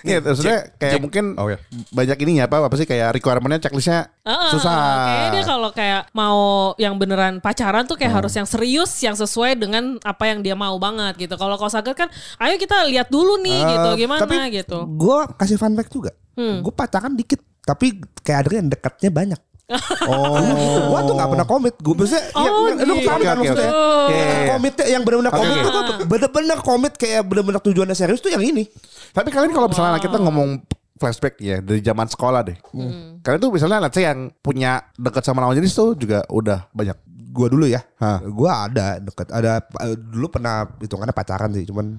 Iya, 0.00 0.18
maksudnya 0.20 0.58
kayak 0.74 0.92
Jack- 0.92 1.02
mungkin 1.02 1.24
Oh, 1.34 1.46
ya. 1.46 1.58
banyak 1.90 2.16
ininya 2.18 2.44
apa 2.44 2.56
apa 2.62 2.74
sih 2.74 2.84
kayak 2.84 3.16
requirementnya 3.16 3.60
checklistnya 3.62 4.08
Heeh, 4.20 4.50
susah. 4.50 4.76
Kayaknya 5.04 5.28
dia 5.30 5.44
kalau 5.44 5.70
kayak 5.70 6.02
mau 6.10 6.38
yang 6.76 6.94
beneran 6.94 7.38
pacaran 7.38 7.84
tuh 7.84 7.94
kayak 7.94 8.12
harus 8.14 8.32
yang 8.32 8.44
serius, 8.44 8.92
yang 8.98 9.12
sesuai 9.12 9.56
dengan 9.56 9.98
apa 10.00 10.24
yang 10.24 10.40
dia 10.40 10.54
mau 10.54 10.76
banget 10.76 11.16
gitu. 11.18 11.34
Kalau 11.34 11.54
kau 11.54 11.66
sakit 11.66 11.92
kan, 11.92 12.08
ayo 12.38 12.54
kita 12.56 12.86
lihat 12.86 13.08
dulu 13.08 13.36
nih 13.38 13.60
gitu, 13.60 13.88
Eh, 13.90 13.96
gimana 13.98 14.20
tapi 14.20 14.36
gitu. 14.50 14.86
Gue 14.86 15.20
kasih 15.34 15.56
fun 15.56 15.72
fact 15.72 15.90
juga. 15.90 16.12
Gue 16.36 16.70
pacaran 16.70 17.12
dikit, 17.12 17.38
tapi 17.60 17.92
kayak 18.20 18.46
Adrian 18.46 18.66
dekatnya 18.66 19.10
banyak. 19.10 19.40
Oh. 19.70 20.34
Gua 20.90 21.00
tuh 21.02 21.14
gak 21.14 21.28
pernah 21.28 21.46
komit. 21.46 21.74
Gue 21.78 21.94
maksudnya 21.94 22.24
Oh, 22.34 22.42
ya, 22.42 22.50
lu 22.82 22.94
gitu. 22.96 23.06
paham 23.06 23.20
kan 23.20 23.34
oke, 23.34 23.40
maksudnya? 23.40 23.70
Yang 23.70 24.10
Iya, 24.10 24.24
iya. 24.24 24.46
Komitnya 24.50 24.84
yang 24.88 25.02
benar-benar 25.02 25.32
komit 25.32 25.50
oke. 25.52 25.60
tuh 25.60 25.70
gua 25.72 25.82
bener-bener 26.06 26.58
komit 26.60 26.92
kayak 26.94 27.22
bener-bener 27.22 27.60
tujuannya 27.60 27.94
serius 27.94 28.18
tuh 28.18 28.30
yang 28.30 28.42
ini. 28.42 28.66
Tapi 29.10 29.28
kalian 29.28 29.50
kalau 29.50 29.66
misalnya 29.66 29.98
kita 29.98 30.16
ngomong 30.16 30.48
flashback 30.96 31.38
ya 31.38 31.58
dari 31.58 31.80
zaman 31.80 32.06
sekolah 32.06 32.40
deh. 32.42 32.56
Kalian 33.20 33.40
tuh 33.40 33.50
misalnya 33.50 33.78
say 33.88 34.04
yang 34.04 34.28
punya 34.38 34.84
dekat 34.94 35.22
sama 35.22 35.40
lawan 35.40 35.56
jenis 35.56 35.72
tuh 35.72 35.94
juga 35.94 36.26
udah 36.26 36.66
banyak. 36.70 36.98
Gua 37.30 37.46
dulu 37.46 37.64
ya. 37.64 37.80
Hah. 37.96 38.18
Gua 38.22 38.66
ada 38.66 38.98
deket. 38.98 39.30
Ada 39.30 39.62
eh, 39.80 39.94
dulu 39.94 40.26
pernah 40.28 40.66
hitungannya 40.76 41.14
pacaran 41.14 41.54
sih, 41.54 41.62
cuman 41.62 41.94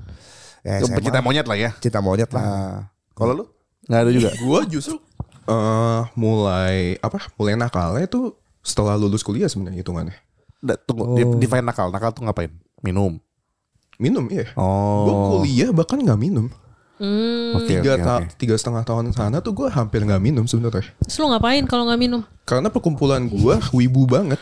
ya 0.62 0.84
SMA, 0.84 1.00
Pecinta 1.00 1.24
monyet 1.24 1.48
lah 1.48 1.58
ya. 1.58 1.72
cinta 1.80 2.04
monyet 2.04 2.30
lah. 2.30 2.44
Nah, 2.44 2.78
kalau 3.16 3.34
lu 3.34 3.46
nggak 3.82 3.98
ada 3.98 4.12
juga. 4.14 4.30
Gue 4.38 4.60
justru 4.70 5.02
eh 5.44 6.02
mulai 6.14 6.96
apa? 7.00 7.18
Mulai 7.36 7.56
nakalnya 7.56 8.06
itu 8.06 8.34
setelah 8.62 8.94
lulus 8.94 9.22
kuliah 9.22 9.50
sebenarnya 9.50 9.82
hitungannya. 9.82 10.16
Da- 10.62 10.78
tunggu, 10.78 11.18
di- 11.18 11.42
define 11.42 11.66
nakal. 11.66 11.90
Nakal 11.90 12.14
tuh 12.14 12.22
ngapain? 12.24 12.54
Minum. 12.82 13.18
Minum 13.98 14.26
iya. 14.30 14.50
Oh. 14.54 15.06
Gue 15.06 15.16
kuliah 15.38 15.70
bahkan 15.70 15.98
nggak 15.98 16.18
minum. 16.18 16.50
Hmm. 17.02 17.58
Oke, 17.58 17.82
tiga 17.82 17.98
ta- 17.98 18.22
oke. 18.22 18.38
tiga 18.38 18.54
setengah 18.54 18.86
tahun 18.86 19.10
sana 19.10 19.42
tuh 19.42 19.58
gue 19.58 19.68
hampir 19.74 20.06
nggak 20.06 20.22
minum 20.22 20.46
sebenarnya. 20.46 20.86
Terus 21.02 21.18
lu 21.18 21.34
ngapain 21.34 21.66
kalau 21.66 21.90
nggak 21.90 21.98
minum? 21.98 22.22
Karena 22.46 22.70
perkumpulan 22.70 23.26
gue 23.26 23.56
wibu 23.74 24.06
banget. 24.06 24.38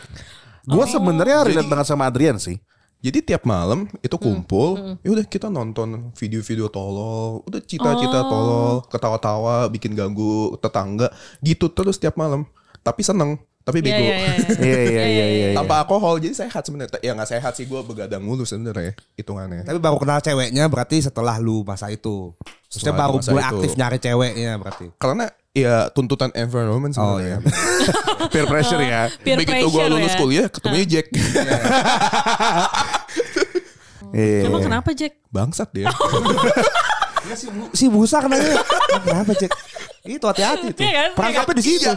Gue 0.68 0.84
sebenarnya 0.84 1.48
relate 1.48 1.68
banget 1.68 1.86
sama 1.88 2.04
Adrian 2.04 2.36
sih. 2.36 2.60
Jadi 3.00 3.24
tiap 3.24 3.48
malam 3.48 3.88
itu 4.04 4.12
kumpul, 4.20 5.00
ya 5.00 5.08
udah 5.08 5.24
kita 5.24 5.48
nonton 5.48 6.12
video-video 6.12 6.68
tolol, 6.68 7.40
udah 7.48 7.60
cita-cita 7.64 8.20
tolol, 8.28 8.84
ketawa-tawa, 8.92 9.72
bikin 9.72 9.96
ganggu 9.96 10.52
tetangga, 10.60 11.08
gitu 11.40 11.72
terus 11.72 11.96
tiap 11.96 12.20
malam. 12.20 12.44
Tapi 12.84 13.00
seneng, 13.00 13.40
tapi 13.64 13.80
Iya, 13.80 13.84
bego. 13.88 14.04
iya, 14.04 14.16
iya. 14.16 14.36
Iya 14.60 14.80
iya 14.84 15.04
iya 15.08 15.26
iya. 15.32 15.48
Tanpa 15.56 15.80
alkohol, 15.80 16.20
jadi 16.20 16.36
sehat 16.44 16.60
sebenarnya. 16.60 17.00
Ya 17.00 17.16
nggak 17.16 17.28
sehat 17.28 17.52
sih 17.56 17.64
gue 17.64 17.80
begadang 17.80 18.20
mulu 18.20 18.44
sebenarnya 18.44 18.92
hitungannya. 19.16 19.64
Tapi 19.64 19.80
baru 19.80 19.96
kenal 19.96 20.20
ceweknya 20.20 20.68
berarti 20.68 21.00
setelah 21.00 21.40
lu 21.40 21.64
masa 21.64 21.88
itu. 21.88 22.36
Maksudnya 22.68 22.92
Setelah 22.92 23.00
baru 23.00 23.16
mulai 23.20 23.32
itu. 23.40 23.50
aktif 23.56 23.70
nyari 23.80 23.98
ceweknya 23.98 24.52
berarti. 24.60 24.86
Karena 24.96 25.24
ya 25.50 25.90
tuntutan 25.90 26.30
environment 26.32 26.94
Oh, 26.94 27.18
sebenarnya. 27.18 27.38
Peer 28.32 28.46
pressure 28.46 28.78
ya. 28.80 29.10
Peer 29.20 29.36
Begitu 29.36 29.66
gue 29.66 29.84
lulus 29.90 30.14
ya. 30.14 30.18
kuliah, 30.18 30.46
ketemunya 30.46 30.86
Jack. 30.86 31.06
Iya. 34.10 34.50
Emang 34.50 34.58
kenapa 34.58 34.90
Jack? 34.90 35.22
Bangsat 35.30 35.70
dia. 35.70 35.86
Si 37.70 37.86
busa 37.86 38.18
kenanya. 38.18 38.58
Ah, 38.90 38.98
Kenapa 38.98 39.38
cek? 39.38 39.50
Itu 40.02 40.26
hati-hati 40.26 40.74
tuh. 40.74 40.82
Iya 40.82 40.90
kan? 40.90 41.10
Perangkapnya 41.14 41.54
di 41.54 41.62
situ. 41.62 41.90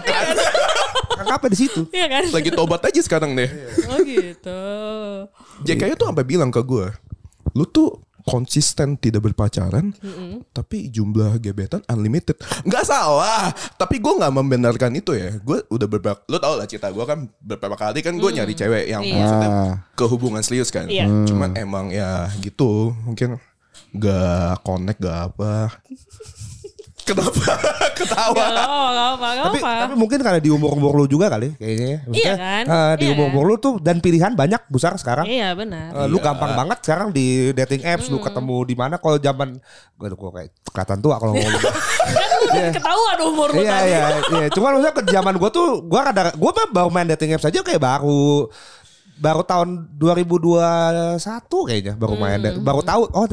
Perangkapnya 1.10 1.50
di 1.50 1.58
situ. 1.58 1.82
Iya 1.90 2.08
kan? 2.14 2.24
Lagi 2.30 2.50
tobat 2.54 2.82
aja 2.86 3.02
sekarang 3.02 3.34
deh. 3.34 3.50
Oh 3.90 3.98
gitu. 4.06 4.62
Jack 5.66 5.76
kayaknya 5.82 5.98
tuh 5.98 6.08
sampai 6.14 6.22
bilang 6.22 6.54
ke 6.54 6.62
gue, 6.62 6.86
lu 7.58 7.66
tuh 7.66 7.98
konsisten 8.24 8.96
tidak 8.96 9.24
berpacaran, 9.24 9.92
tapi 10.50 10.88
jumlah 10.88 11.38
gebetan 11.38 11.84
unlimited. 11.88 12.36
Nggak 12.64 12.84
salah, 12.84 13.52
tapi 13.76 14.00
gue 14.00 14.14
nggak 14.14 14.34
membenarkan 14.34 14.96
itu 14.96 15.12
ya. 15.12 15.36
Gue 15.38 15.62
udah 15.68 15.88
beberapa, 15.88 16.20
lu 16.26 16.38
tau 16.38 16.56
lah 16.56 16.64
cerita 16.64 16.88
gue 16.88 17.04
kan 17.04 17.28
beberapa 17.38 17.76
kali 17.76 18.00
kan 18.00 18.16
gue 18.16 18.30
nyari 18.32 18.54
cewek 18.54 18.86
yang 18.88 19.04
Iya. 19.04 19.14
maksudnya 19.14 19.50
Ah. 19.50 19.74
ke 19.94 20.06
hubungan 20.08 20.40
serius 20.40 20.68
kan. 20.68 20.88
Iya. 20.88 21.06
Cuman 21.28 21.56
emang 21.56 21.92
ya 21.92 22.32
gitu, 22.40 22.96
mungkin 23.04 23.40
gak 23.94 24.64
connect 24.64 25.00
gak 25.00 25.36
apa. 25.36 25.78
Kenapa 27.04 27.54
ketawa? 27.98 28.32
Gak 28.34 28.48
apa, 28.48 28.88
gak 28.88 29.08
apa, 29.10 29.28
gak 29.30 29.44
Tapi, 29.44 29.60
apa. 29.60 29.72
tapi 29.84 29.94
mungkin 29.94 30.20
karena 30.20 30.40
di 30.40 30.48
umur-umur 30.48 30.92
lu 30.96 31.06
juga 31.06 31.28
kali 31.28 31.52
kayaknya. 31.54 31.84
ya. 31.86 31.98
Maksudnya, 32.02 32.24
Iya 32.24 32.34
kan? 32.38 32.64
eh, 32.66 32.94
di 32.96 33.04
Iya 33.04 33.12
umur-umur 33.14 33.44
lu 33.46 33.56
tuh 33.58 33.74
dan 33.78 34.00
pilihan 34.00 34.32
banyak 34.32 34.62
besar 34.68 34.96
sekarang. 34.96 35.26
Iya 35.26 35.52
benar. 35.52 35.92
Eh, 35.94 36.08
lu 36.08 36.18
gampang 36.18 36.52
banget 36.54 36.80
sekarang 36.82 37.10
di 37.10 37.26
dating 37.52 37.84
apps 37.84 38.08
lu 38.08 38.18
ketemu 38.18 38.58
di 38.64 38.74
mana 38.74 38.96
kalau 38.96 39.18
zaman 39.18 39.60
gue 39.94 40.08
gue 40.10 40.32
kayak 40.34 40.50
kelihatan 40.66 41.00
tua 41.00 41.16
kalau 41.18 41.32
ngomong. 41.34 41.62
kan 42.14 42.30
lu 42.30 42.46
udah 42.46 42.72
ketahuan 42.72 43.18
umur 43.22 43.48
lu 43.50 43.60
Iya 43.60 43.72
tadi. 43.74 43.90
iya 43.90 44.04
iya. 44.34 44.48
Cuman 44.50 44.70
maksudnya 44.74 44.94
ke 44.94 45.04
zaman 45.06 45.34
gue 45.36 45.50
tuh 45.50 45.68
gue 45.82 46.00
kadang 46.02 46.28
gue 46.34 46.52
mah 46.52 46.68
baru 46.72 46.90
main 46.90 47.08
dating 47.10 47.36
apps 47.36 47.46
aja 47.46 47.60
kayak 47.60 47.80
baru 47.80 48.48
baru 49.16 49.42
tahun 49.42 49.70
2021 49.96 51.20
kayaknya 51.64 51.94
baru 51.94 52.16
main 52.16 52.40
Hmm. 52.44 52.60
baru 52.60 52.82
tahu 52.82 53.02
oh 53.10 53.26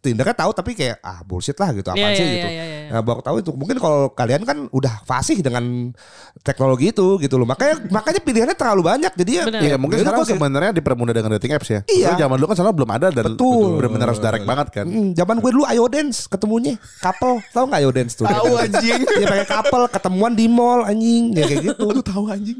Tindernya 0.00 0.32
tahu 0.32 0.50
tapi 0.50 0.72
kayak 0.72 0.98
ah 1.00 1.20
bullshit 1.22 1.54
lah 1.54 1.70
gitu 1.70 1.86
apa 1.86 1.98
Iya, 1.98 2.08
sih 2.12 2.24
iya, 2.24 2.34
gitu. 2.34 2.48
iya, 2.48 2.64
iya. 2.64 2.78
Nah, 2.90 3.00
baru 3.00 3.20
tahu 3.20 3.36
itu 3.40 3.50
mungkin 3.50 3.76
kalau 3.76 4.08
kalian 4.10 4.42
kan 4.42 4.68
udah 4.70 5.04
fasih 5.04 5.40
dengan 5.40 5.92
teknologi 6.40 6.90
itu 6.90 7.16
gitu 7.18 7.36
loh. 7.36 7.44
Makanya 7.44 7.74
makanya 7.96 8.20
pilihannya 8.20 8.56
terlalu 8.56 8.82
banyak 8.84 9.12
jadi 9.14 9.32
ya 9.32 9.44
Benar. 9.44 9.60
Iya 9.60 9.74
mungkin 9.76 9.96
Yaudah, 10.00 10.10
sekarang 10.12 10.26
sebenarnya 10.26 10.72
dipermudah 10.72 11.12
dengan 11.12 11.30
dating 11.36 11.52
apps 11.52 11.68
ya. 11.68 11.80
Iya. 11.86 12.08
Zaman 12.18 12.36
dulu 12.36 12.46
kan 12.48 12.56
selalu 12.56 12.74
belum 12.74 12.90
ada 12.92 13.08
dan 13.10 13.24
Betul. 13.32 13.78
benar-benar 13.78 14.06
harus 14.10 14.22
direct 14.22 14.44
banget 14.44 14.66
kan. 14.70 14.86
Hmm, 14.86 15.08
zaman 15.12 15.36
gue 15.38 15.50
dulu 15.50 15.64
ayo 15.66 15.84
dance 15.86 16.24
ketemunya 16.24 16.74
couple 16.98 17.40
tahu 17.50 17.64
nggak 17.68 17.80
ayo 17.80 17.90
dance 17.90 18.12
tuh 18.14 18.24
Tahu, 18.24 18.52
anjing. 18.56 19.00
dia 19.20 19.26
pakai 19.26 19.46
couple 19.46 19.84
ketemuan 19.88 20.32
di 20.32 20.46
mall 20.46 20.84
anjing 20.84 21.32
ya 21.32 21.44
kayak 21.44 21.62
gitu 21.66 21.84
Lu 21.90 22.02
tahu 22.02 22.24
anjing? 22.28 22.58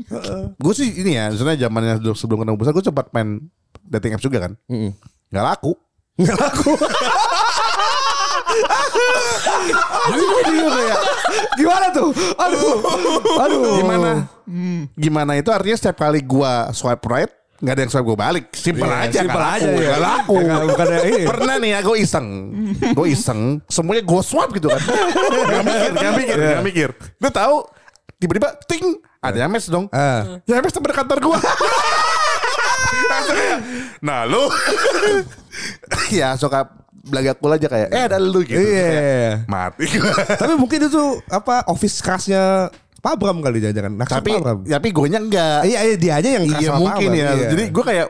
Gue 0.56 0.74
sih 0.74 0.88
ini 0.94 1.16
ya, 1.16 1.30
sebenarnya 1.30 1.66
zamannya 1.66 1.94
sebelum- 1.98 2.18
sebelum 2.18 2.38
besar 2.64 2.72
gue 2.72 2.82
sempat 2.82 3.06
main 3.12 3.44
dating 3.84 4.16
apps 4.16 4.24
juga 4.24 4.48
kan. 4.48 4.52
Nggak 5.28 5.44
laku. 5.44 5.72
nggak 6.14 6.38
laku 6.38 6.70
ya. 10.78 10.96
gimana 11.58 11.86
tuh 11.90 12.08
aduh 12.38 12.76
aduh 13.40 13.62
Gimana? 13.80 14.10
Gimana 14.94 15.32
itu 15.34 15.50
artinya 15.50 15.74
setiap 15.74 15.96
kali 15.98 16.20
gua 16.22 16.70
swipe 16.70 17.02
right 17.08 17.32
nggak 17.64 17.74
ada 17.74 17.82
yang 17.86 17.92
swipe 17.96 18.04
gue 18.04 18.18
balik. 18.18 18.44
Simple 18.52 18.84
Iya, 18.84 19.08
aja. 19.08 19.18
simple 19.24 19.40
nggak 19.40 19.56
aja 19.56 19.64
laku, 19.64 19.80
ya. 19.80 19.88
nggak 19.88 20.02
laku. 20.04 20.34
Ya, 20.84 21.00
ini. 21.00 21.22
Pernah 21.24 21.54
nih 21.56 21.70
ya 21.72 21.78
gue 21.80 21.96
iseng. 21.96 22.28
gue 22.92 23.06
iseng. 23.08 23.40
Semuanya 23.72 24.02
gue 24.04 24.20
swipe 24.20 24.52
gitu 24.52 24.68
kan. 24.68 24.80
gak 24.84 25.62
mikir, 25.64 25.90
gak 25.96 26.12
mikir, 26.12 26.36
Iya. 26.36 26.50
gak 26.50 26.64
mikir. 26.66 26.88
Lu 27.16 27.28
tahu 27.32 27.56
tiba-tiba 28.20 28.48
ting 28.68 28.84
ada 29.18 29.38
yang 29.38 29.48
mes 29.48 29.64
dong. 29.64 29.88
Ah. 29.90 30.44
Ya 30.44 30.60
mes 30.60 30.74
temen 30.76 30.92
kantor 30.92 31.18
gue. 31.24 31.38
Nah 34.06 34.24
lu. 34.28 34.42
Ya 36.10 36.34
suka 36.34 36.66
belagak 37.04 37.38
pula 37.38 37.54
aja 37.60 37.68
kayak 37.68 37.88
eh 37.92 38.02
ada 38.10 38.18
lu 38.18 38.42
gitu. 38.42 38.58
Iya. 38.58 39.44
Mati. 39.46 39.86
Tapi 40.40 40.54
mungkin 40.58 40.88
itu 40.88 41.04
apa 41.30 41.62
office 41.70 42.00
kelasnya 42.00 42.72
Pak 43.04 43.20
Bram 43.20 43.44
kali 43.44 43.60
jangan-jangan 43.60 43.92
Naksir 44.00 44.16
tapi 44.16 44.30
Pak 44.32 44.40
Bram 44.40 44.58
tapi 44.64 44.88
gue 44.88 45.06
nya 45.12 45.20
enggak. 45.20 45.60
Iya 45.68 45.78
iya 45.84 45.96
dia 46.00 46.12
aja 46.16 46.28
yang 46.40 46.44
Iya 46.48 46.70
mungkin 46.80 47.08
ya. 47.12 47.28
iya. 47.36 47.48
Jadi 47.52 47.64
gue 47.68 47.84
kayak 47.84 48.08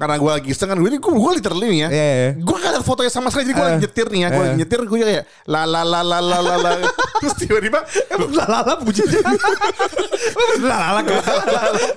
karena 0.00 0.16
gue 0.16 0.30
lagi 0.32 0.48
iseng 0.48 0.66
kan 0.66 0.80
gue 0.80 0.88
ini 0.88 0.96
gue, 0.96 1.12
gue 1.12 1.32
literally 1.36 1.66
nih 1.68 1.80
ya. 1.84 1.88
Iya, 1.92 2.06
iya. 2.08 2.28
Gue 2.40 2.56
gak 2.56 2.70
ada 2.72 2.80
fotonya 2.80 3.12
sama 3.12 3.28
sekali 3.28 3.44
jadi 3.46 3.54
gue 3.54 3.66
Eh. 3.68 3.78
nyetir 3.84 4.06
nih 4.08 4.20
ya. 4.24 4.28
Gue 4.32 4.44
Eh. 4.48 4.54
nyetir 4.56 4.80
gue 4.80 4.98
kayak 4.98 5.24
la 5.44 5.62
la 5.62 5.82
la 5.84 6.00
la 6.00 6.18
la 6.18 6.38
la 6.40 6.54
la. 6.56 6.70
Terus 7.20 7.34
tiba-tiba 7.36 7.84
Emang 8.08 8.32
lalala 8.32 8.80
bunyinya 8.80 9.20
Lalala 10.64 11.00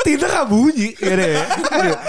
Tidak 0.03 0.27
gak 0.27 0.47
bunyi 0.47 0.91
ya 0.99 1.13
deh. 1.15 1.33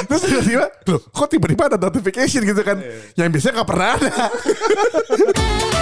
terus 0.04 0.22
tiba-tiba 0.26 0.66
loh 0.90 1.00
kok 1.00 1.26
tiba-tiba 1.30 1.62
ada 1.70 1.78
notification 1.78 2.42
gitu 2.42 2.58
kan. 2.60 2.82
Yang 3.14 3.28
biasanya 3.30 3.62
gak 3.62 3.68
pernah 3.70 3.88
ada. 3.94 4.10